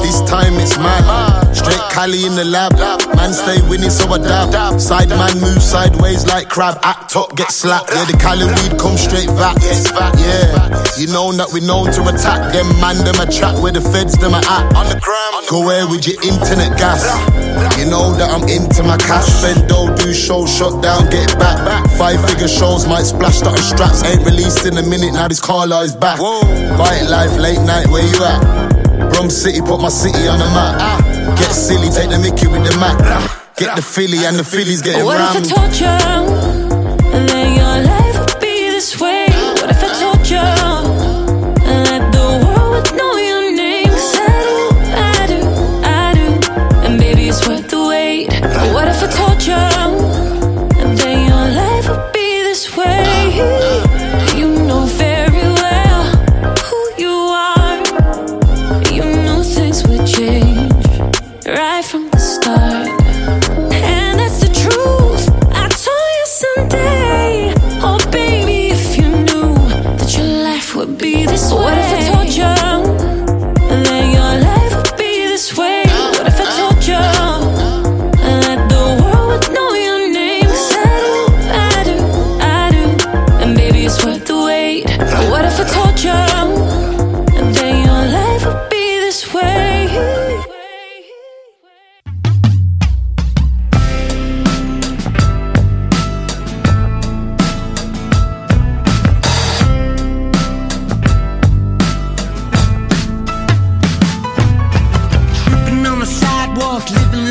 [0.01, 1.05] This time it's mad.
[1.53, 2.73] Straight Cali in the lab.
[3.15, 4.81] Man stay winning, so I dab.
[4.81, 6.79] Side man move sideways like crab.
[6.81, 7.93] Act up, get slapped.
[7.93, 9.61] Yeah, the Cali weed come straight back.
[9.61, 10.49] Yeah,
[10.97, 12.65] you know that we known to attack them.
[12.81, 14.65] Man, them a chat where the feds them are at.
[14.73, 15.45] On the gram.
[15.49, 17.05] Go where with your internet gas.
[17.77, 19.29] You know that I'm into my cash.
[19.69, 21.61] Dough, do show, shut down, get it back.
[22.01, 24.03] Five figure shows might splash starting straps.
[24.03, 26.17] Ain't released in a minute, now this Carla is back.
[26.17, 28.72] Bite life, late night, where you at?
[29.13, 30.77] Rum City, put my city on the map.
[30.79, 31.35] Ah.
[31.37, 32.97] Get silly, take the Mickey with the Mac.
[33.55, 36.52] Get the Philly and the Phillies getting What if I told you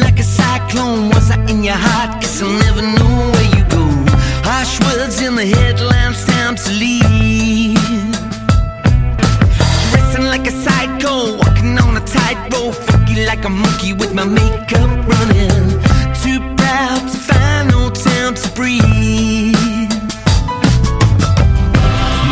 [0.02, 1.08] like a cyclone.
[1.10, 2.20] Was I in your heart?
[2.20, 3.84] Guess I'll never know where you go.
[4.48, 8.12] Harsh words in the headlines, time to leave.
[9.90, 12.74] Dressing like a psycho, walking on a tightrope.
[12.74, 15.64] Funky like a monkey with my makeup running.
[16.22, 19.92] Too proud to find no time to breathe.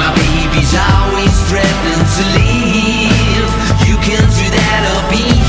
[0.00, 3.50] My baby's always threatening to leave.
[3.88, 5.39] You can do that or be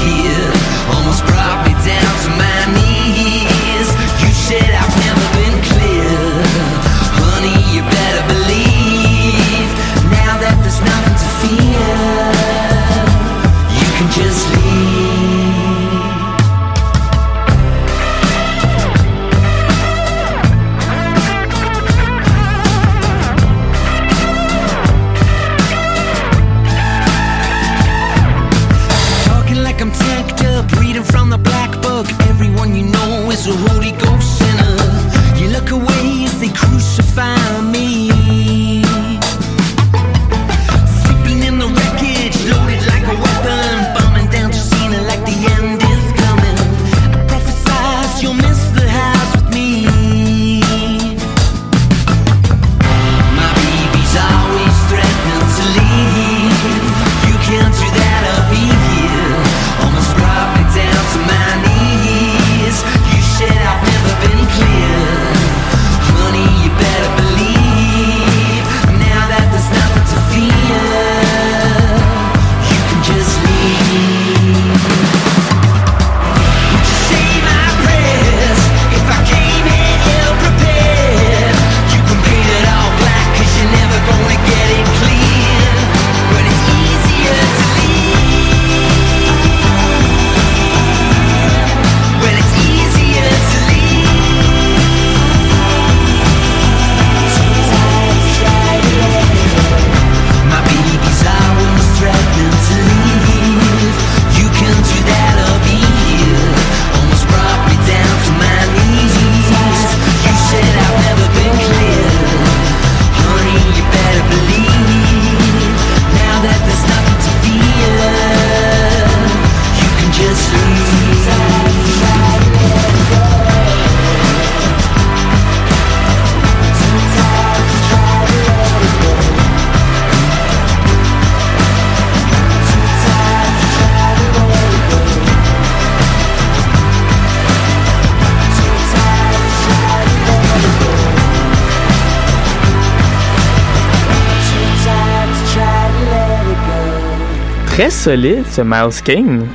[148.01, 149.45] solide, ce Miles Kane.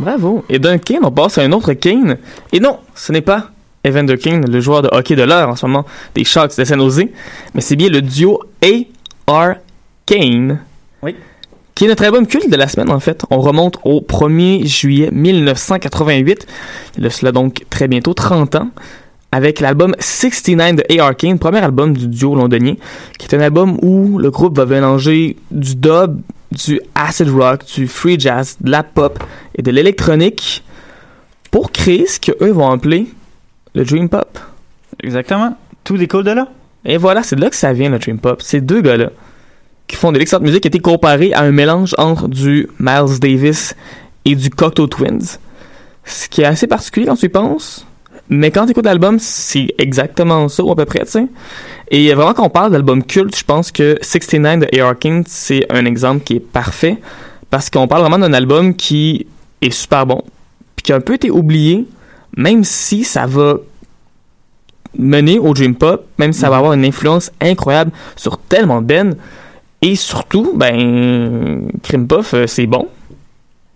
[0.00, 0.44] Bravo.
[0.48, 2.16] Et d'un Kane, on passe à un autre Kane.
[2.52, 3.52] Et non, ce n'est pas
[3.84, 5.86] Evander Kane, le joueur de hockey de l'heure en ce moment
[6.16, 7.04] des Sharks de San Jose,
[7.54, 9.54] mais c'est bien le duo A.R.
[10.06, 10.58] Kane.
[11.04, 11.14] Oui.
[11.76, 13.22] Qui est notre album culte de la semaine, en fait.
[13.30, 16.48] On remonte au 1er juillet 1988.
[16.98, 18.70] Il a cela donc très bientôt 30 ans.
[19.30, 21.14] Avec l'album 69 de A.R.
[21.14, 22.74] Kane, premier album du duo londonien,
[23.20, 26.20] qui est un album où le groupe va mélanger du dub,
[26.52, 29.22] du acid rock, du free jazz, de la pop
[29.54, 30.64] et de l'électronique
[31.50, 33.06] pour créer ce qu'eux vont appeler
[33.74, 34.38] le dream pop.
[35.02, 35.56] Exactement.
[35.84, 36.48] Tout découle de là.
[36.84, 38.42] Et voilà, c'est de là que ça vient le dream pop.
[38.42, 39.10] Ces deux gars-là
[39.86, 43.74] qui font de l'excellente musique a été comparé à un mélange entre du Miles Davis
[44.24, 45.38] et du Cocteau Twins.
[46.04, 47.86] Ce qui est assez particulier quand tu y penses.
[48.30, 51.26] Mais quand tu écoutes l'album, c'est exactement ça, ou à peu près, tu sais.
[51.90, 54.98] Et vraiment, quand on parle d'album culte, je pense que 69 de A.R.
[54.98, 56.98] King, c'est un exemple qui est parfait.
[57.50, 59.26] Parce qu'on parle vraiment d'un album qui
[59.62, 60.22] est super bon,
[60.76, 61.86] puis qui a un peu été oublié,
[62.36, 63.56] même si ça va
[64.96, 68.86] mener au dream pop, même si ça va avoir une influence incroyable sur tellement de
[68.86, 69.16] bands.
[69.80, 71.68] Et surtout, ben,
[72.08, 72.88] Puff, euh, c'est bon.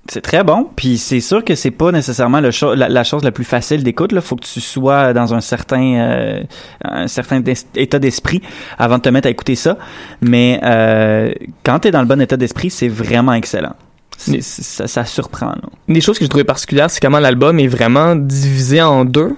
[0.09, 3.23] C'est très bon, puis c'est sûr que c'est pas nécessairement le cho- la, la chose
[3.23, 4.11] la plus facile d'écoute.
[4.11, 6.43] Là, faut que tu sois dans un certain euh,
[6.85, 8.43] un certain des- état d'esprit
[8.79, 9.79] avant de te mettre à écouter ça.
[10.21, 11.33] Mais euh,
[11.65, 13.77] quand t'es dans le bon état d'esprit, c'est vraiment excellent.
[14.17, 15.47] C'est- ça, ça surprend.
[15.51, 15.63] Là.
[15.87, 19.37] Une des choses que j'ai trouvé particulière, c'est comment l'album est vraiment divisé en deux.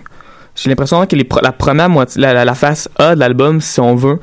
[0.56, 3.80] J'ai l'impression que les la première moitié, la, la- la face A de l'album, si
[3.80, 4.18] on veut,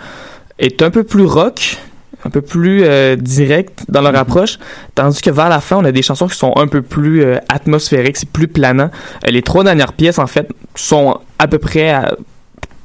[0.58, 1.78] est un peu plus rock,
[2.26, 4.60] un peu plus euh, direct dans leur approche,
[4.96, 7.38] tandis que vers la fin, on a des chansons qui sont un peu plus euh,
[7.50, 8.90] atmosphériques, c'est plus planant.
[9.26, 12.16] Euh, les trois dernières pièces, en fait, sont à peu près à,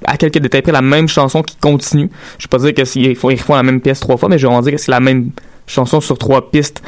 [0.04, 2.10] à quelques détails près la même chanson qui continue.
[2.38, 4.46] Je vais pas dire que s'ils font, ils la même pièce trois fois, mais je
[4.46, 5.30] vais dire que c'est la même
[5.66, 6.82] chanson sur trois pistes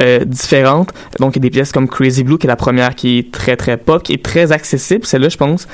[0.00, 0.90] euh, différentes.
[1.20, 3.32] Donc, il y a des pièces comme Crazy Blue, qui est la première, qui est
[3.32, 5.68] très, très pop, qui est très accessible, celle-là, je pense.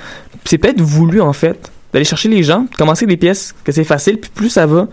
[0.45, 3.72] C'est peut-être voulu, en fait, d'aller chercher les gens, de commencer avec des pièces que
[3.72, 4.88] c'est facile, puis plus ça va,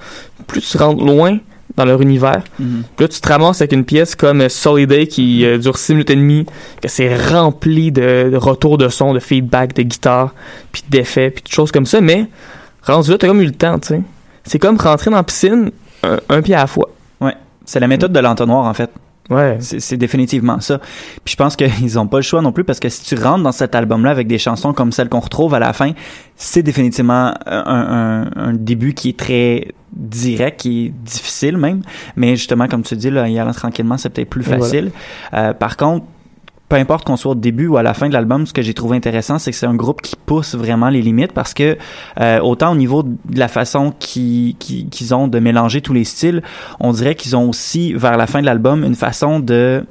[0.47, 1.39] plus tu rentres loin
[1.75, 2.43] dans leur univers.
[2.59, 2.83] Mhm.
[2.95, 5.77] Puis là, tu te ramasses avec une pièce comme euh, Solid Day qui euh, dure
[5.77, 6.45] 6 minutes et demie,
[6.81, 10.33] que c'est rempli de, de retours de son, de feedback, de guitare,
[10.71, 12.01] puis d'effets, puis de choses comme ça.
[12.01, 12.27] Mais
[12.83, 14.01] rendu là, t'as comme eu le temps, tu sais.
[14.43, 15.71] C'est comme rentrer dans la piscine
[16.03, 16.89] un, un pied à la fois.
[17.21, 17.35] Ouais,
[17.65, 18.89] c'est la méthode de l'entonnoir en fait.
[19.29, 19.57] Ouais.
[19.59, 20.79] C'est c'est définitivement ça.
[21.23, 23.43] Puis je pense qu'ils ont pas le choix non plus parce que si tu rentres
[23.43, 25.91] dans cet album-là avec des chansons comme celles qu'on retrouve à la fin,
[26.35, 31.81] c'est définitivement un, un, un début qui est très direct, qui est difficile même.
[32.15, 34.63] Mais justement, comme tu dis, là, y allant tranquillement, c'est peut-être plus voilà.
[34.63, 34.91] facile.
[35.33, 36.05] Euh, par contre,
[36.69, 38.73] peu importe qu'on soit au début ou à la fin de l'album, ce que j'ai
[38.73, 41.77] trouvé intéressant, c'est que c'est un groupe qui pousse vraiment les limites parce que
[42.19, 46.03] euh, autant au niveau de la façon qu'ils qui, qu'ils ont de mélanger tous les
[46.03, 46.43] styles,
[46.81, 49.85] on dirait qu'ils ont aussi vers la fin de l'album une façon de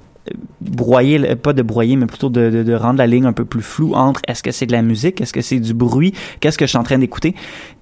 [0.61, 3.45] broyer, le- pas de broyer, mais plutôt de, de, de rendre la ligne un peu
[3.45, 6.59] plus floue entre est-ce que c'est de la musique, est-ce que c'est du bruit, qu'est-ce
[6.59, 7.35] que je suis en train d'écouter.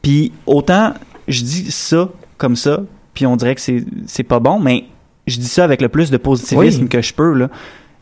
[0.03, 0.95] Puis autant
[1.27, 2.83] je dis ça comme ça,
[3.15, 4.85] puis on dirait que c'est c'est pas bon, mais
[5.27, 6.89] je dis ça avec le plus de positivisme Oui.
[6.89, 7.49] que je peux là.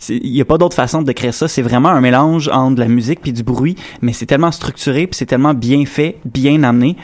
[0.08, 1.48] Il n'y a pas d'autre façon de décrire ça.
[1.48, 5.06] C'est vraiment un mélange entre de la musique puis du bruit, mais c'est tellement structuré
[5.06, 6.96] puis c'est tellement bien fait, bien amené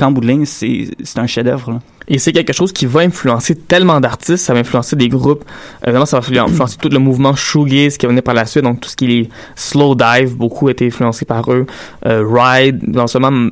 [0.00, 1.78] qu'en bout de ligne, c'est un chef-d'œuvre.
[2.08, 5.44] Et c'est quelque chose qui va influencer tellement d'artistes, ça va influencer des groupes.
[5.84, 8.88] Évidemment, ça va influencer tout le mouvement shoegaze qui venait par la suite, donc tout
[8.88, 11.66] ce qui est slow dive, beaucoup a été influencé par eux.
[12.06, 13.50] Euh, Ride, non seulement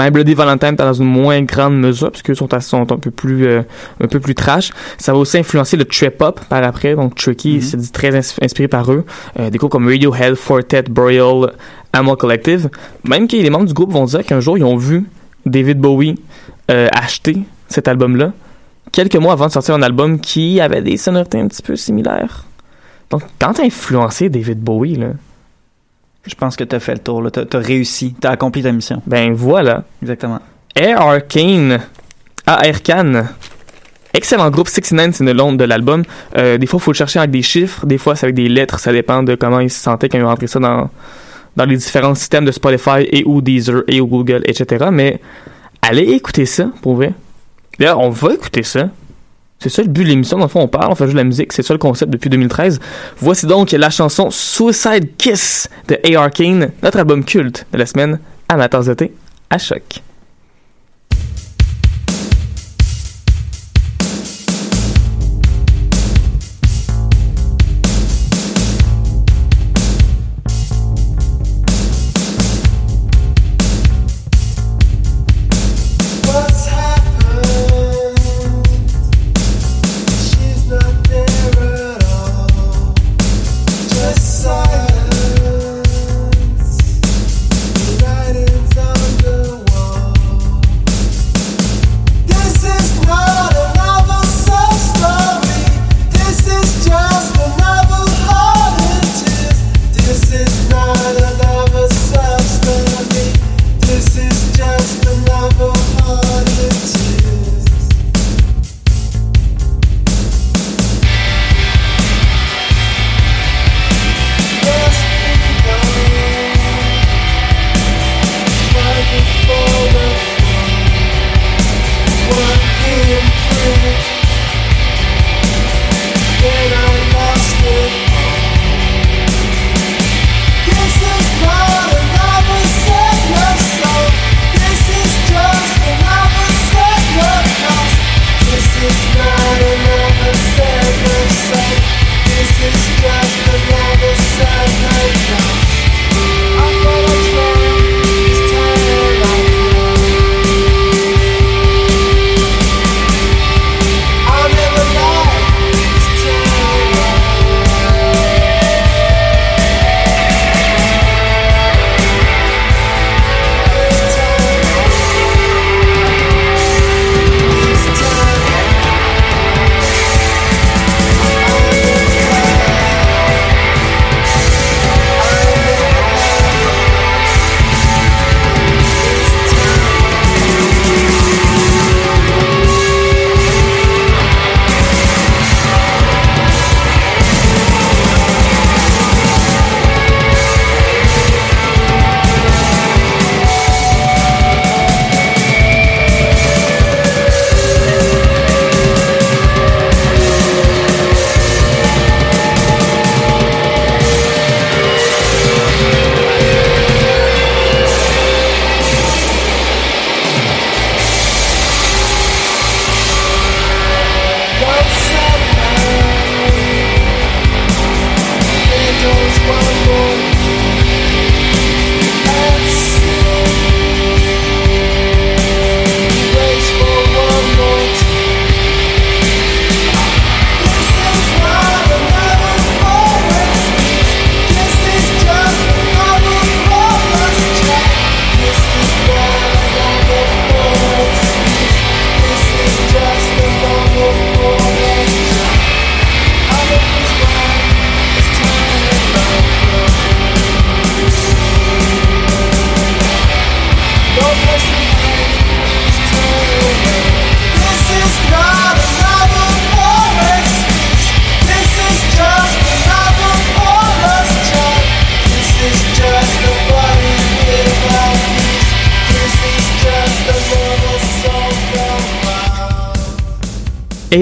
[0.00, 3.62] My Bloody Valentine dans une moins grande mesure, parce qu'eux sont, un peu plus euh,
[4.00, 4.70] un peu plus trash.
[4.96, 8.36] Ça va aussi influencer le trip hop par après, donc Tricky, c'est dit très ins-
[8.40, 9.04] inspiré par eux.
[9.40, 11.52] Euh, des groupes comme Radiohead, Fortet, Burial,
[11.92, 12.70] Animal Collective.
[13.02, 15.04] Même que les membres du groupe vont dire qu'un jour ils ont vu
[15.44, 16.14] David Bowie
[16.70, 17.38] euh, acheter
[17.68, 18.32] cet album-là
[18.92, 22.44] quelques mois avant de sortir un album qui avait des sonorités un petit peu similaires.
[23.10, 25.08] Donc, quand t'as influencé David Bowie, là,
[26.28, 27.26] Je pense que t'as fait le tour.
[27.32, 28.14] T'as as réussi.
[28.20, 29.02] T'as accompli ta mission.
[29.06, 29.84] ben voilà.
[30.02, 30.40] Exactement.
[30.76, 31.80] Air Arcane,
[32.46, 33.24] Aircan.
[34.14, 36.02] Excellent groupe, 69 c'est le nom de l'album.
[36.36, 38.48] Euh, des fois, il faut le chercher avec des chiffres, des fois, c'est avec des
[38.48, 40.90] lettres, ça dépend de comment ils se sentaient quand ils ont rentré ça dans,
[41.56, 44.86] dans les différents systèmes de Spotify et ou Deezer et ou Google, etc.
[44.90, 45.20] Mais
[45.82, 47.12] allez écouter ça, pour vrai.
[47.78, 48.88] D'ailleurs, on va écouter ça.
[49.58, 50.38] C'est ça le but de l'émission.
[50.38, 51.52] Dans le fond, on parle, on fait jouer de la musique.
[51.52, 52.80] C'est ça le concept depuis 2013.
[53.20, 56.22] Voici donc la chanson Suicide Kiss de A.
[56.22, 59.10] Arcane, notre album culte de la semaine, Amateurs de
[59.50, 60.02] à choc.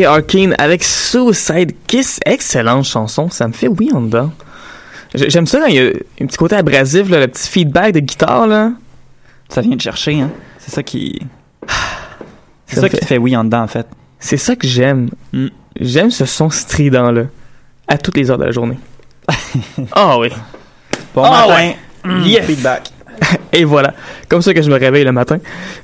[0.07, 4.33] Arkane avec Suicide Kiss, excellente chanson, ça me fait oui en dedans.
[5.15, 5.91] J'aime ça quand il y a
[6.23, 8.73] un petit côté abrasif, là, le petit feedback de guitare là.
[9.49, 10.31] Ça vient de chercher, hein.
[10.59, 11.21] C'est ça qui.
[12.67, 13.87] C'est Ça qui te fait oui en dedans, en fait.
[14.19, 15.09] C'est ça que j'aime.
[15.81, 17.23] J'aime ce son strident là,
[17.87, 18.79] à toutes les heures de la journée.
[19.93, 20.29] Ah oui.
[21.15, 21.55] Bon matin.
[21.55, 21.77] ouais.
[22.05, 22.45] Mm, Yes.
[22.47, 22.91] Feedback.
[23.53, 23.95] Et voilà,
[24.29, 25.39] comme ça que je me réveille le matin.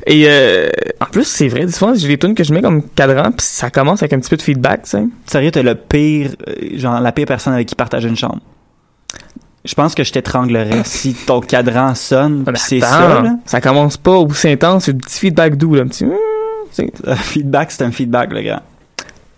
[0.07, 0.69] Et euh,
[1.01, 3.47] en plus, c'est vrai, des fois, j'ai des tunes que je mets comme cadran, puis
[3.47, 5.05] ça commence avec un petit peu de feedback, tu sais.
[5.27, 8.41] Sérieux, t'es le pire, euh, genre la pire personne avec qui partager une chambre.
[9.65, 13.37] Je pense que je t'étranglerais si ton cadran sonne, pis c'est ça, là.
[13.47, 16.07] ça commence pas aussi intense, c'est un petit feedback doux, là, un petit...
[17.07, 18.63] Un feedback, c'est un feedback, le gars.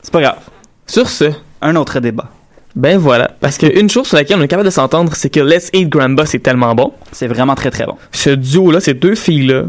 [0.03, 0.38] C'est pas grave.
[0.86, 2.30] Sur ce, un autre débat.
[2.77, 5.70] Ben voilà, parce qu'une chose sur laquelle on est capable de s'entendre, c'est que Let's
[5.72, 6.93] Eat Grandpa, c'est tellement bon.
[7.12, 7.97] C'est vraiment très très bon.
[8.11, 9.64] Ce duo-là, ces deux filles-là,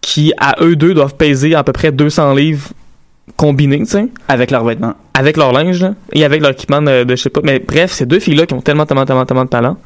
[0.00, 2.70] qui à eux deux doivent peser à peu près 200 livres
[3.36, 4.08] combinés, tu sais.
[4.28, 4.94] Avec leurs vêtements.
[5.14, 7.40] Avec leur linge, là, et avec leur équipement de, de je sais pas.
[7.44, 9.76] Mais bref, ces deux filles-là qui ont tellement, tellement, tellement, tellement de talent,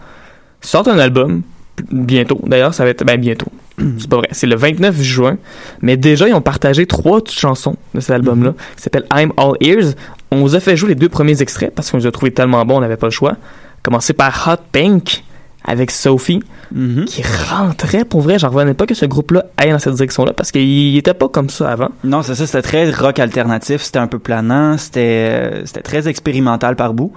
[0.63, 1.43] sortent un album
[1.93, 2.41] bientôt.
[2.47, 3.53] D'ailleurs, ça va être, ben bientôt.
[3.99, 4.29] C'est pas vrai.
[4.33, 5.37] C'est le 29 juin.
[5.83, 9.95] Mais déjà, ils ont partagé trois chansons de cet album-là, qui s'appelle I'm All Ears.
[10.31, 12.65] On vous a fait jouer les deux premiers extraits parce qu'on les a trouvés tellement
[12.65, 13.37] bons, on n'avait pas le choix.
[13.83, 15.23] Commencer par Hot Pink
[15.65, 16.43] avec Sophie,
[17.07, 18.39] qui rentrait pour vrai.
[18.39, 21.51] J'en revenais pas que ce groupe-là aille dans cette direction-là parce qu'il était pas comme
[21.51, 21.91] ça avant.
[22.05, 25.01] Non, c'est ça, c'était très rock alternatif, c'était un peu planant, c'était
[25.31, 27.13] euh, c'était très expérimental par bout.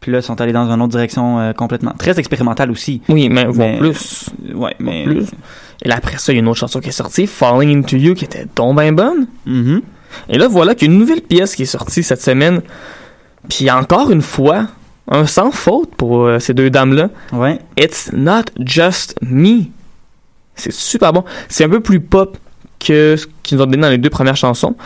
[0.00, 1.92] Puis là, ils sont allés dans une autre direction euh, complètement.
[1.96, 3.00] Très expérimental aussi.
[3.08, 4.28] Oui, mais, voire plus.
[4.54, 5.04] Ouais, mais.
[5.04, 5.30] Plus.
[5.82, 7.96] Et là, après ça, il y a une autre chanson qui est sortie, Falling Into
[7.96, 9.26] You, qui était donc bien bonne.
[9.46, 9.80] Mm-hmm.
[10.30, 12.60] Et là, voilà qu'il y a une nouvelle pièce qui est sortie cette semaine.
[13.48, 14.68] Puis encore une fois,
[15.10, 17.10] un sans faute pour euh, ces deux dames-là.
[17.32, 17.58] Ouais.
[17.78, 19.64] It's not just me.
[20.54, 21.24] C'est super bon.
[21.48, 22.38] C'est un peu plus pop
[22.78, 24.76] que ce qu'ils nous ont donné dans les deux premières chansons.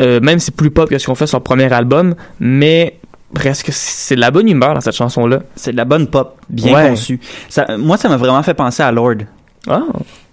[0.00, 2.14] Euh, même si c'est plus pop que ce qu'on fait sur leur premier album.
[2.40, 2.98] Mais
[3.34, 5.40] presque, c'est de la bonne humeur dans cette chanson-là.
[5.56, 6.88] C'est de la bonne pop, bien Ouais.
[6.90, 7.20] conçue.
[7.48, 9.16] Ça, moi, ça m'a vraiment fait penser à Lord.
[9.68, 9.82] Ah.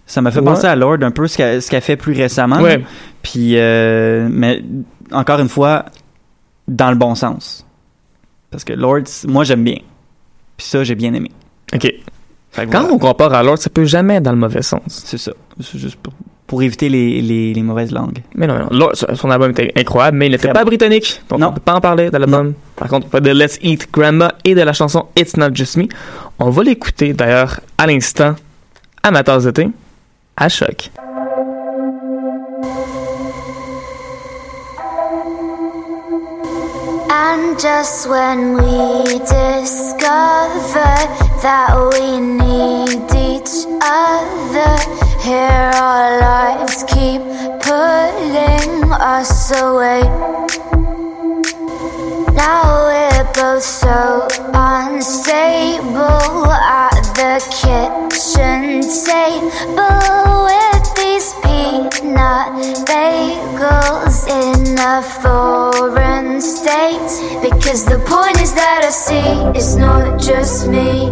[0.06, 0.46] Ça m'a fait Ouais.
[0.46, 2.60] penser à Lord un peu ce qu'elle qu'elle fait plus récemment.
[2.60, 2.84] Ouais.
[3.22, 4.62] Puis, euh, mais
[5.12, 5.86] encore une fois,
[6.68, 7.66] dans le bon sens.
[8.52, 9.78] Parce que Lord, moi, j'aime bien.
[10.58, 11.32] Puis ça, j'ai bien aimé.
[11.74, 11.92] OK.
[12.56, 12.90] Quand voilà.
[12.94, 14.82] on compare à Lord, ça peut jamais être dans le mauvais sens.
[14.88, 15.32] C'est ça.
[15.60, 16.14] C'est juste pour,
[16.46, 18.20] pour éviter les, les, les mauvaises langues.
[18.36, 18.68] Mais non, non.
[18.70, 20.68] Lord, son album était incroyable, mais il n'était pas bon.
[20.68, 21.22] britannique.
[21.30, 22.54] Donc on peut pas en parler de l'album.
[22.76, 25.86] Par contre, on de Let's Eat Grandma et de la chanson It's Not Just Me.
[26.38, 28.36] On va l'écouter d'ailleurs à l'instant,
[29.02, 29.70] à ma tasse de thé,
[30.36, 30.90] à choc.
[37.16, 40.94] And just when we discover
[41.46, 44.74] that we need each other,
[45.22, 47.22] here our lives keep
[47.62, 50.02] pulling us away.
[52.34, 62.54] Now we're both so unstable at the kitchen table with these peanut
[62.88, 67.40] bagels in a foreign state.
[67.42, 71.12] Because the point is that I see it's not just me.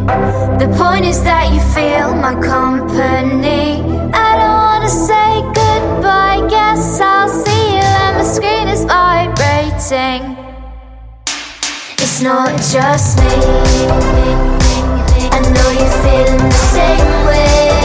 [0.61, 3.81] The point is that you feel my company.
[4.13, 10.35] I don't wanna say goodbye, guess I'll see you, and my screen is vibrating.
[11.99, 14.90] It's not just me.
[15.33, 17.80] I know you're feeling the same way.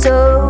[0.00, 0.48] So.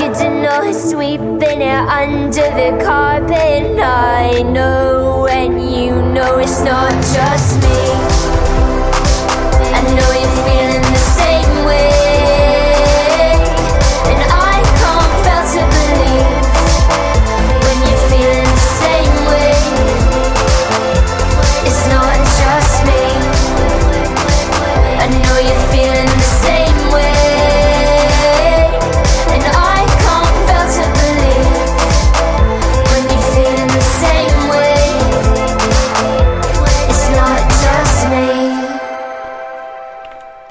[0.00, 3.78] Good to know sweeping it under the carpet.
[3.78, 7.80] I know, and you know it's not just me.
[9.76, 10.89] I know you're feeling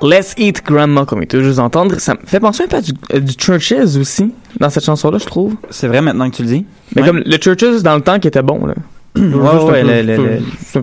[0.02, 2.82] Let's Eat Grandma, comme il est juste entendre, ça me fait penser un peu à
[2.82, 5.56] du, à du Churches aussi, dans cette chanson-là, je trouve.
[5.70, 6.66] C'est vrai maintenant que tu le dis?
[6.96, 7.08] Mais Ouais.
[7.10, 8.76] comme le Churches dans le temps qui était bon, là.
[9.16, 10.82] Ouais, ouais, le- c'est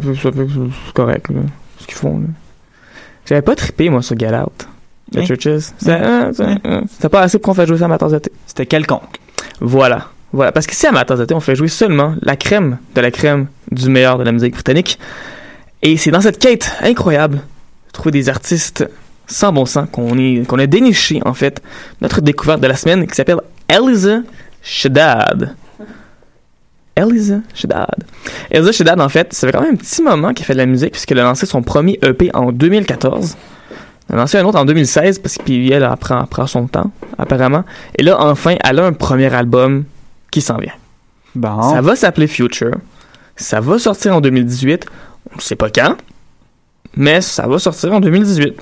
[0.94, 1.40] correct, là,
[1.80, 2.26] ce qu'ils font, là.
[3.24, 4.68] J'avais pas trippé, moi, sur Get Out.
[5.14, 5.24] Le Hein?
[5.24, 5.72] Churches.
[5.78, 6.00] C'était Ouais.
[6.02, 8.18] euh, c'est- euh, c'était pas assez pour qu'on fasse jouer ça à ma tasse de
[8.18, 8.30] thé.
[8.46, 9.18] C'était quelconque.
[9.60, 10.08] Voilà.
[10.32, 10.52] Voilà.
[10.52, 13.10] Parce qu'ici, à ma tasse de thé, on fait jouer seulement la crème de la
[13.10, 14.98] crème du meilleur de la musique britannique.
[15.82, 18.84] Et c'est dans cette quête incroyable de trouver des artistes
[19.26, 21.62] sans bon sens qu'on est qu'on a déniché en fait
[22.00, 24.20] notre découverte de la semaine qui s'appelle Eliza
[24.62, 25.54] Shedad.
[26.96, 28.04] Eliza Shedad.
[28.50, 30.66] Eliza Shedad en fait, ça fait quand même un petit moment qu'elle fait de la
[30.66, 33.36] musique puisqu'elle a lancé son premier EP en 2014.
[34.08, 36.66] Elle a lancé un autre en 2016 parce que puis elle elle prend, prend son
[36.66, 37.64] temps apparemment.
[37.98, 39.84] Et là enfin, elle a un premier album
[40.30, 40.72] qui s'en vient.
[41.34, 41.60] Bon.
[41.70, 42.76] Ça va s'appeler Future.
[43.36, 44.86] Ça va sortir en 2018.
[45.32, 45.96] On ne sait pas quand,
[46.96, 48.58] mais ça va sortir en 2018.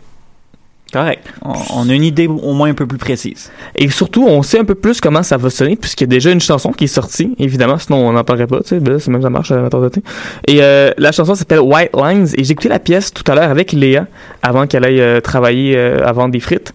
[0.95, 1.27] Correct.
[1.43, 3.51] On, on a une idée au moins un peu plus précise.
[3.75, 6.31] Et surtout, on sait un peu plus comment ça va sonner, puisqu'il y a déjà
[6.31, 9.11] une chanson qui est sortie, évidemment, sinon on n'en parlerait pas, tu sais, ben c'est
[9.11, 10.03] même ça marche à thé.
[10.47, 13.51] Et euh, la chanson s'appelle White Lines, et j'ai écouté la pièce tout à l'heure
[13.51, 14.07] avec Léa,
[14.41, 16.73] avant qu'elle aille euh, travailler euh, à vendre des frites.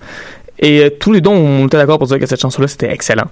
[0.60, 3.30] Et euh, tous les deux, on était d'accord pour dire que cette chanson-là, c'était excellent.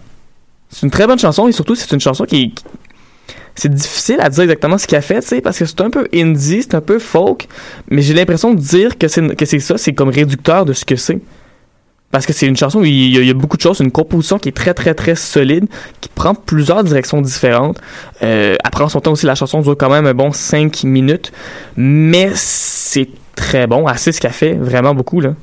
[0.70, 2.54] C'est une très bonne chanson, et surtout, c'est une chanson qui...
[3.58, 5.90] C'est difficile à dire exactement ce qu'elle a fait, tu sais, parce que c'est un
[5.90, 7.48] peu indie, c'est un peu folk,
[7.90, 10.86] mais j'ai l'impression de dire que c'est que c'est ça, c'est comme réducteur de ce
[10.86, 11.20] que c'est.
[12.12, 14.50] Parce que c'est une chanson où il y, a, beaucoup de choses, une composition qui
[14.50, 15.66] est très très très solide,
[16.00, 17.82] qui prend plusieurs directions différentes.
[18.22, 21.34] Euh, prend son temps aussi, la chanson dure quand même un bon 5 minutes,
[21.76, 25.34] mais c'est très bon, assez ce qu'elle fait, vraiment beaucoup là.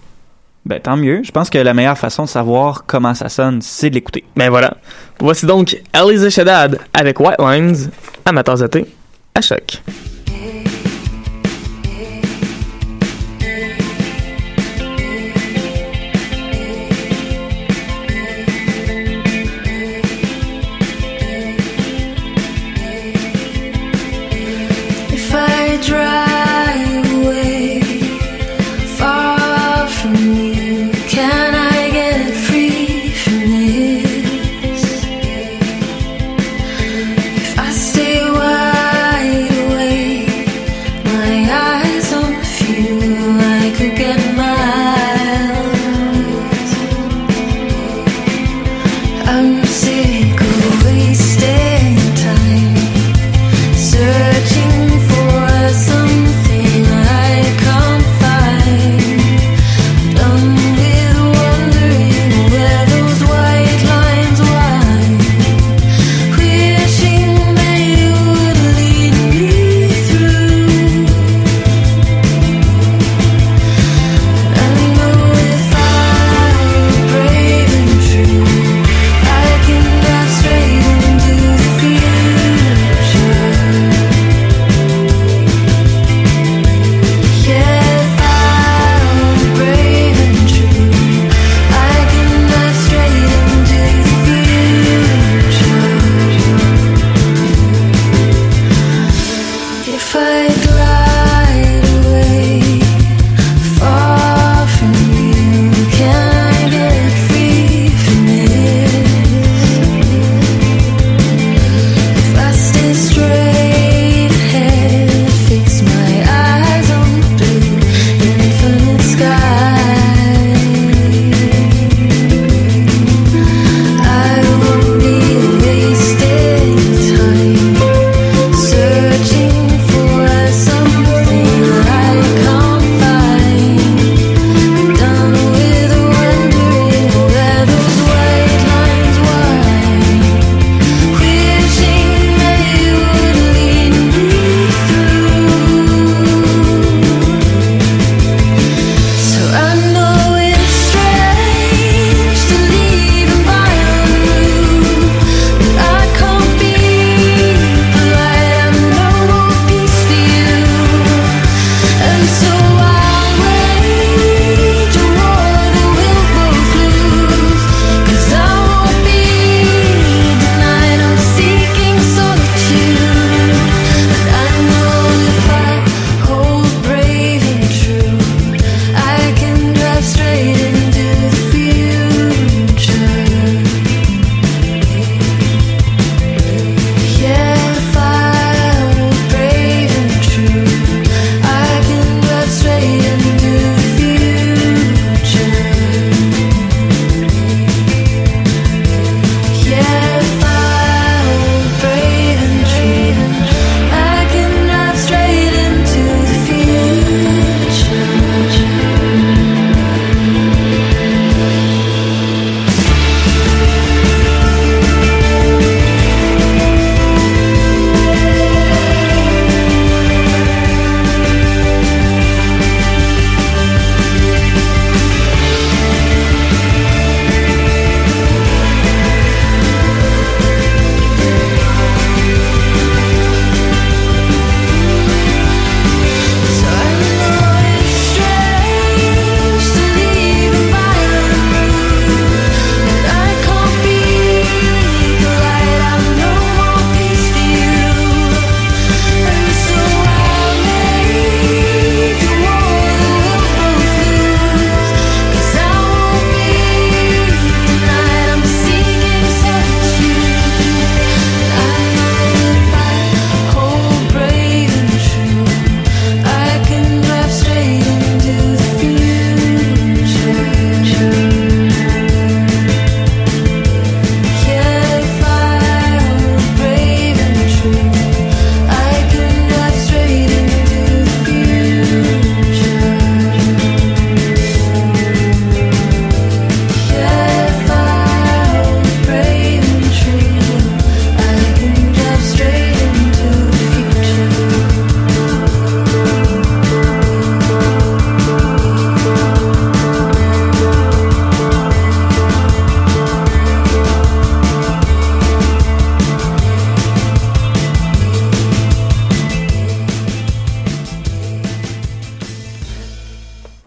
[0.66, 1.22] Ben tant mieux.
[1.22, 4.24] Je pense que la meilleure façon de savoir comment ça sonne, c'est de l'écouter.
[4.34, 4.76] Ben voilà.
[5.20, 7.90] Voici donc Eliza Shedad avec White Lines
[8.42, 8.86] tasse de thé,
[9.34, 9.82] à choc.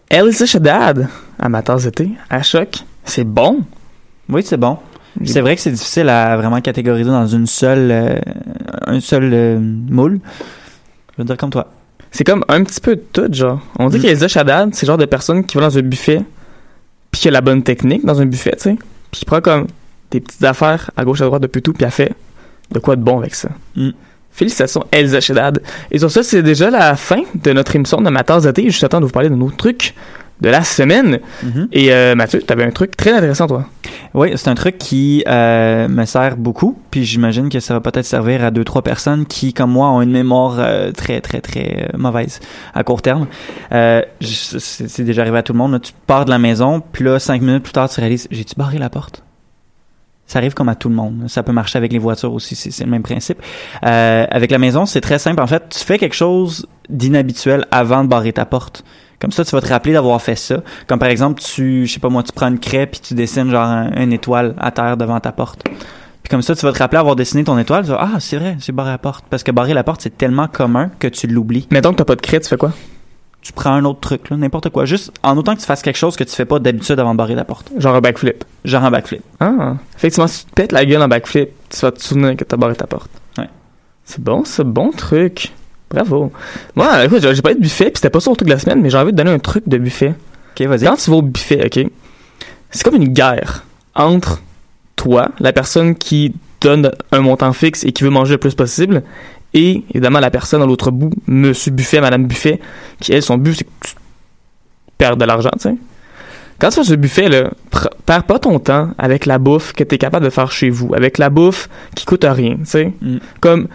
[0.10, 1.08] Elisa Shaddad,
[1.66, 2.78] tasse d'été, à choc.
[3.03, 3.62] C'est bon.
[4.30, 4.78] Oui, c'est bon.
[5.26, 8.20] C'est vrai que c'est difficile à vraiment catégoriser dans une seule, euh,
[8.86, 10.20] un seul euh, moule.
[11.14, 11.68] Je veux dire comme toi.
[12.12, 13.60] C'est comme un petit peu de tout, genre.
[13.80, 14.01] On dit Mm.
[14.01, 16.22] qu'Elisa Shaddad, c'est le genre de personne qui va dans un buffet,
[17.12, 18.76] puis qui a la bonne technique dans un buffet, tu sais.
[19.12, 19.68] Puis qui prend comme
[20.12, 22.14] des petites affaires à gauche, à droite, depuis tout, puis elle fait
[22.72, 23.49] de quoi de bon avec ça.
[23.76, 23.89] Mm.
[24.38, 25.63] Félicitations, Elsa Shaddad.
[25.89, 28.65] Et sur ça, c'est déjà la fin de notre émission de ma tasse d'été.
[28.65, 29.95] Juste à temps de vous parler de nos trucs
[30.41, 31.21] de la semaine.
[31.41, 31.69] Mhm.
[31.71, 33.65] Et euh, Mathieu, tu avais un truc très intéressant, toi.
[34.13, 38.05] Oui, c'est un truc qui euh, me sert beaucoup, puis j'imagine que ça va peut-être
[38.05, 41.89] servir à deux trois personnes qui, comme moi, ont une mémoire euh, très très très
[41.97, 42.39] mauvaise
[42.75, 43.25] à court terme.
[43.71, 45.71] C'est c'est déjà arrivé à tout le monde.
[45.71, 45.79] là.
[45.79, 48.77] Tu pars de la maison, puis là cinq minutes plus tard, tu réalises j'ai-tu barré
[48.77, 49.23] la porte?
[50.28, 51.23] Ça arrive comme à tout le monde.
[51.28, 53.41] Ça peut marcher avec les voitures aussi, c'est le même principe.
[53.86, 55.41] Euh, avec la maison, c'est très simple.
[55.41, 58.84] En fait, tu fais quelque chose d'inhabituel avant de barrer ta porte.
[59.19, 60.57] Comme ça, tu vas te rappeler d'avoir fait ça.
[60.86, 63.49] Comme par exemple, tu, je sais pas moi, tu prends une craie puis tu dessines
[63.49, 65.63] genre un- une étoile à terre devant ta porte.
[65.63, 67.84] Puis comme ça, tu vas te rappeler avoir dessiné ton étoile.
[67.86, 69.25] Tu vas, ah, c'est vrai, j'ai barré la porte.
[69.30, 71.67] Parce que barrer la porte, c'est tellement commun que tu l'oublies.
[71.71, 72.73] Mettons que t'as pas de craie, tu fais quoi?
[73.47, 74.83] Tu prends un autre truc, là, n'importe quoi.
[74.83, 77.17] Juste en autant que tu fasses quelque chose que tu fais pas d'habitude avant de
[77.17, 77.71] barrer la porte.
[77.77, 78.43] Genre un backflip.
[78.65, 79.21] Genre un backflip.
[79.39, 82.43] Ah, effectivement, si tu te pètes la gueule en backflip, tu vas te souvenir que
[82.43, 83.09] t'as barré ta porte.
[83.37, 83.47] Ouais.
[84.03, 85.53] C'est bon, c'est bon truc.
[85.89, 86.29] Bravo.
[86.75, 88.59] Moi, écoute, j'ai pas eu de buffet, puis c'était pas ça au truc de la
[88.59, 90.13] semaine, mais j'ai envie de donner un truc de buffet.
[90.51, 90.83] Ok, vas-y.
[90.83, 91.89] Quand tu vas au buffet, ok,
[92.69, 93.63] c'est comme une guerre
[93.95, 94.41] entre
[94.97, 99.03] toi, la personne qui donne un montant fixe et qui veut manger le plus possible,
[99.53, 102.59] et évidemment la personne à l'autre bout, Monsieur Buffet, Madame Buffet,
[102.99, 103.93] qui elle, son but, c'est que tu
[104.97, 105.75] perds de l'argent, tu sais.
[106.59, 107.51] Quand tu fais ce buffet, là,
[108.05, 110.93] perds pas ton temps avec la bouffe que tu es capable de faire chez vous,
[110.95, 112.93] avec la bouffe qui coûte rien, tu sais.
[112.99, 113.17] Mm.
[113.41, 113.67] Comme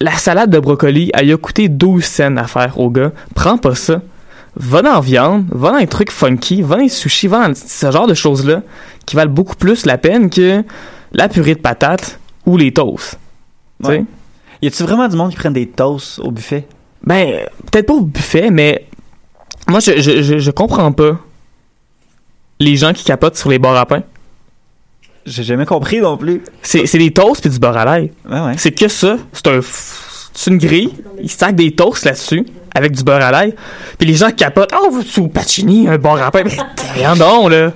[0.00, 3.12] la salade de brocoli, elle a coûté 12 cents à faire au gars.
[3.34, 4.00] Prends pas ça.
[4.56, 7.54] Va dans la viande, va dans les trucs funky, va dans les sushis, va dans
[7.54, 8.62] ce genre de choses-là
[9.06, 10.64] qui valent beaucoup plus la peine que
[11.12, 13.18] la purée de patates ou les toasts.
[13.82, 13.98] Tu sais?
[13.98, 14.04] Ouais.
[14.62, 16.66] Y a-tu vraiment du monde qui prennent des toasts au buffet?
[17.02, 18.86] Ben, peut-être pas au buffet, mais
[19.68, 21.18] moi, je, je, je, je comprends pas
[22.58, 24.02] les gens qui capotent sur les bars à pain.
[25.26, 26.42] J'ai jamais compris non plus.
[26.62, 28.10] C'est c'est des toasts puis du beurre à l'ail.
[28.28, 28.54] Ouais, ouais.
[28.56, 29.18] C'est que ça.
[29.32, 29.60] C'est un,
[30.32, 30.94] c'est une grille.
[31.20, 33.54] Ils stackent des toasts là-dessus avec du beurre à l'ail.
[33.98, 34.72] Puis les gens capotent.
[34.74, 36.44] Oh, veux-tu au Pacini, un bar à pain?
[36.44, 36.56] Mais
[36.94, 37.72] rien donc, là.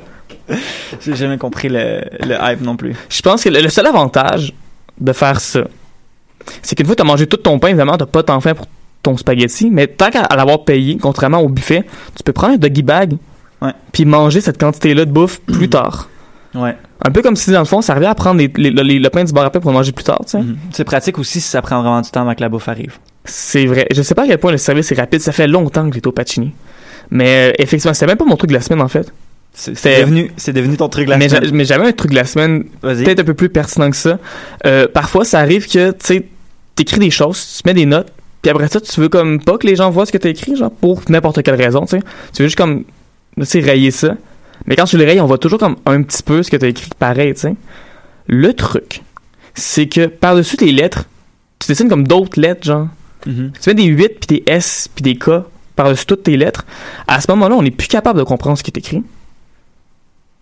[1.00, 2.96] J'ai jamais compris le, le hype non plus.
[3.08, 4.52] Je pense que le, le seul avantage
[4.98, 5.64] de faire ça,
[6.62, 8.54] c'est qu'une fois que tu as mangé tout ton pain, évidemment, tu pas tant faim
[8.54, 8.66] pour
[9.02, 11.84] ton spaghetti, mais tant qu'à l'avoir payé, contrairement au buffet,
[12.16, 13.16] tu peux prendre un doggy bag
[13.92, 16.08] puis manger cette quantité-là de bouffe plus tard.
[16.54, 16.76] Ouais.
[17.04, 19.10] Un peu comme si, dans le fond, ça revient à prendre les- les- les- le
[19.10, 20.38] pain du bar à pain pour le manger plus tard, tu sais.
[20.38, 20.56] Mhm.
[20.72, 22.98] C'est pratique aussi si ça prend vraiment du temps avant que la bouffe arrive.
[23.24, 23.86] C'est vrai.
[23.92, 25.20] Je sais pas à quel point le service est rapide.
[25.20, 26.52] Ça fait longtemps que j'étais au Pacini.
[27.10, 29.12] Mais euh, effectivement, c'était même pas mon truc de la semaine, en fait.
[29.54, 31.50] C'est devenu, devenu ton truc la mais, semaine.
[31.52, 34.18] mais j'avais un truc de la semaine peut-être un peu plus pertinent que ça.
[34.66, 36.26] Euh, parfois, ça arrive que, tu sais,
[36.74, 38.12] t'écris des choses, tu mets des notes,
[38.42, 40.56] puis après ça, tu veux comme pas que les gens voient ce que t'as écrit,
[40.56, 42.02] genre, pour n'importe quelle raison, tu sais.
[42.34, 42.84] Tu veux juste comme,
[43.38, 44.16] tu sais, rayer ça.
[44.66, 46.68] Mais quand tu le rayes, on voit toujours comme un petit peu ce que t'as
[46.68, 47.54] écrit pareil, tu sais.
[48.26, 49.02] Le truc,
[49.54, 51.04] c'est que par-dessus tes lettres,
[51.58, 52.88] tu dessines comme d'autres lettres, genre.
[53.26, 53.52] Mhm.
[53.60, 55.30] Tu mets des 8 puis des S puis des K
[55.76, 56.66] par-dessus toutes tes lettres.
[57.06, 59.02] À ce moment-là, on n'est plus capable de comprendre ce qui est écrit.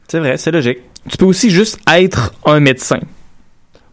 [0.09, 0.79] C'est vrai, c'est logique.
[1.09, 3.01] Tu peux aussi juste être un médecin.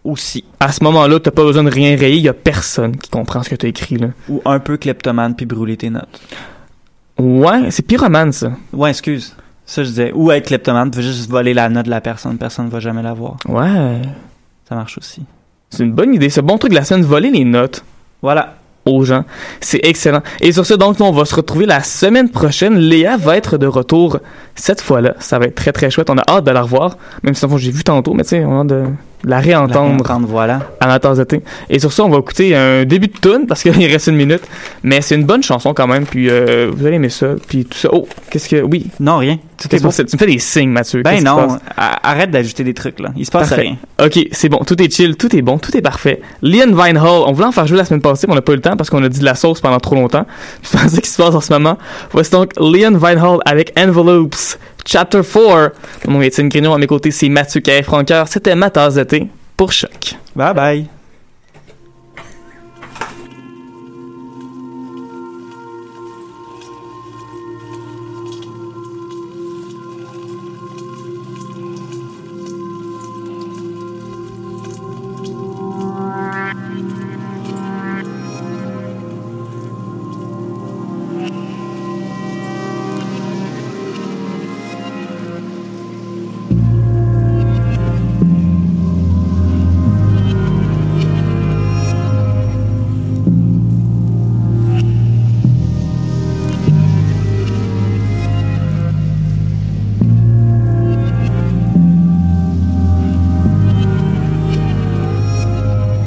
[0.08, 0.46] Aussi.
[0.62, 3.44] À ce moment-là, t'as pas besoin de rien rayer, il y a personne qui comprend
[3.44, 4.08] ce que tu as écrit là.
[4.30, 6.08] Ou un peu kleptomane puis brûler tes notes.
[7.20, 8.52] Ouais, c'est pyromane ça.
[8.72, 9.36] Ouais, excuse.
[9.66, 10.12] Ça, je disais.
[10.14, 12.80] Ou être kleptomane, tu veux juste voler la note de la personne, personne ne va
[12.80, 13.36] jamais la voir.
[13.50, 14.02] Ouais.
[14.70, 15.24] Ça marche aussi.
[15.70, 16.30] C'est une bonne idée.
[16.30, 17.84] C'est un bon truc de la semaine, voler les notes
[18.22, 18.56] Voilà.
[18.86, 19.26] aux gens.
[19.60, 20.22] C'est excellent.
[20.40, 22.78] Et sur ce, donc, nous, on va se retrouver la semaine prochaine.
[22.78, 24.20] Léa va être de retour
[24.56, 25.16] cette fois-là.
[25.20, 26.10] Ça va être très, très chouette.
[26.10, 26.98] On a hâte de la revoir.
[27.24, 28.84] Même si, fond, j'ai vu tantôt, mais tu sais, on a hâte de
[29.24, 29.74] la réentendre.
[29.74, 30.60] La réentendre, voilà.
[30.80, 31.42] à la tasse de thé.
[31.70, 34.42] Et sur ça, on va écouter un début de tune parce qu'il reste une minute.
[34.84, 36.06] Mais c'est une bonne chanson quand même.
[36.06, 37.28] Puis euh, vous allez aimer ça.
[37.48, 37.90] Puis tout ça.
[37.92, 38.62] Oh, qu'est-ce que.
[38.62, 38.88] Oui.
[39.00, 39.40] Non, rien.
[39.58, 39.90] Tout est beau.
[39.92, 41.02] Tu me fais des signes, Mathieu.
[41.02, 43.10] Ben non, arrête d'ajouter des trucs là.
[43.16, 43.78] Il se passe rien.
[44.02, 44.60] Ok, c'est bon.
[44.60, 45.18] Tout est chill.
[45.18, 45.58] Tout est bon.
[45.58, 46.22] Tout est parfait.
[46.42, 47.24] Liam Vinehall.
[47.26, 48.78] On voulait en faire jouer la semaine passée, mais on n'a pas eu le temps
[48.78, 50.26] parce qu'on a dit de la sauce pendant trop longtemps.
[50.62, 51.78] Je pense ce qui se passe en ce moment.
[52.12, 54.58] Voici donc Liam Vinehall avec Envelopes.
[54.90, 55.74] Chapter 4.
[56.08, 56.74] Mon nom est Étienne Grignon.
[56.74, 58.30] À mes côtés, c'est Mathieu Carré-Francoeur.
[58.30, 59.28] C'était ma tasse de thé
[59.58, 60.16] pour choc.
[60.34, 60.97] Bye bye.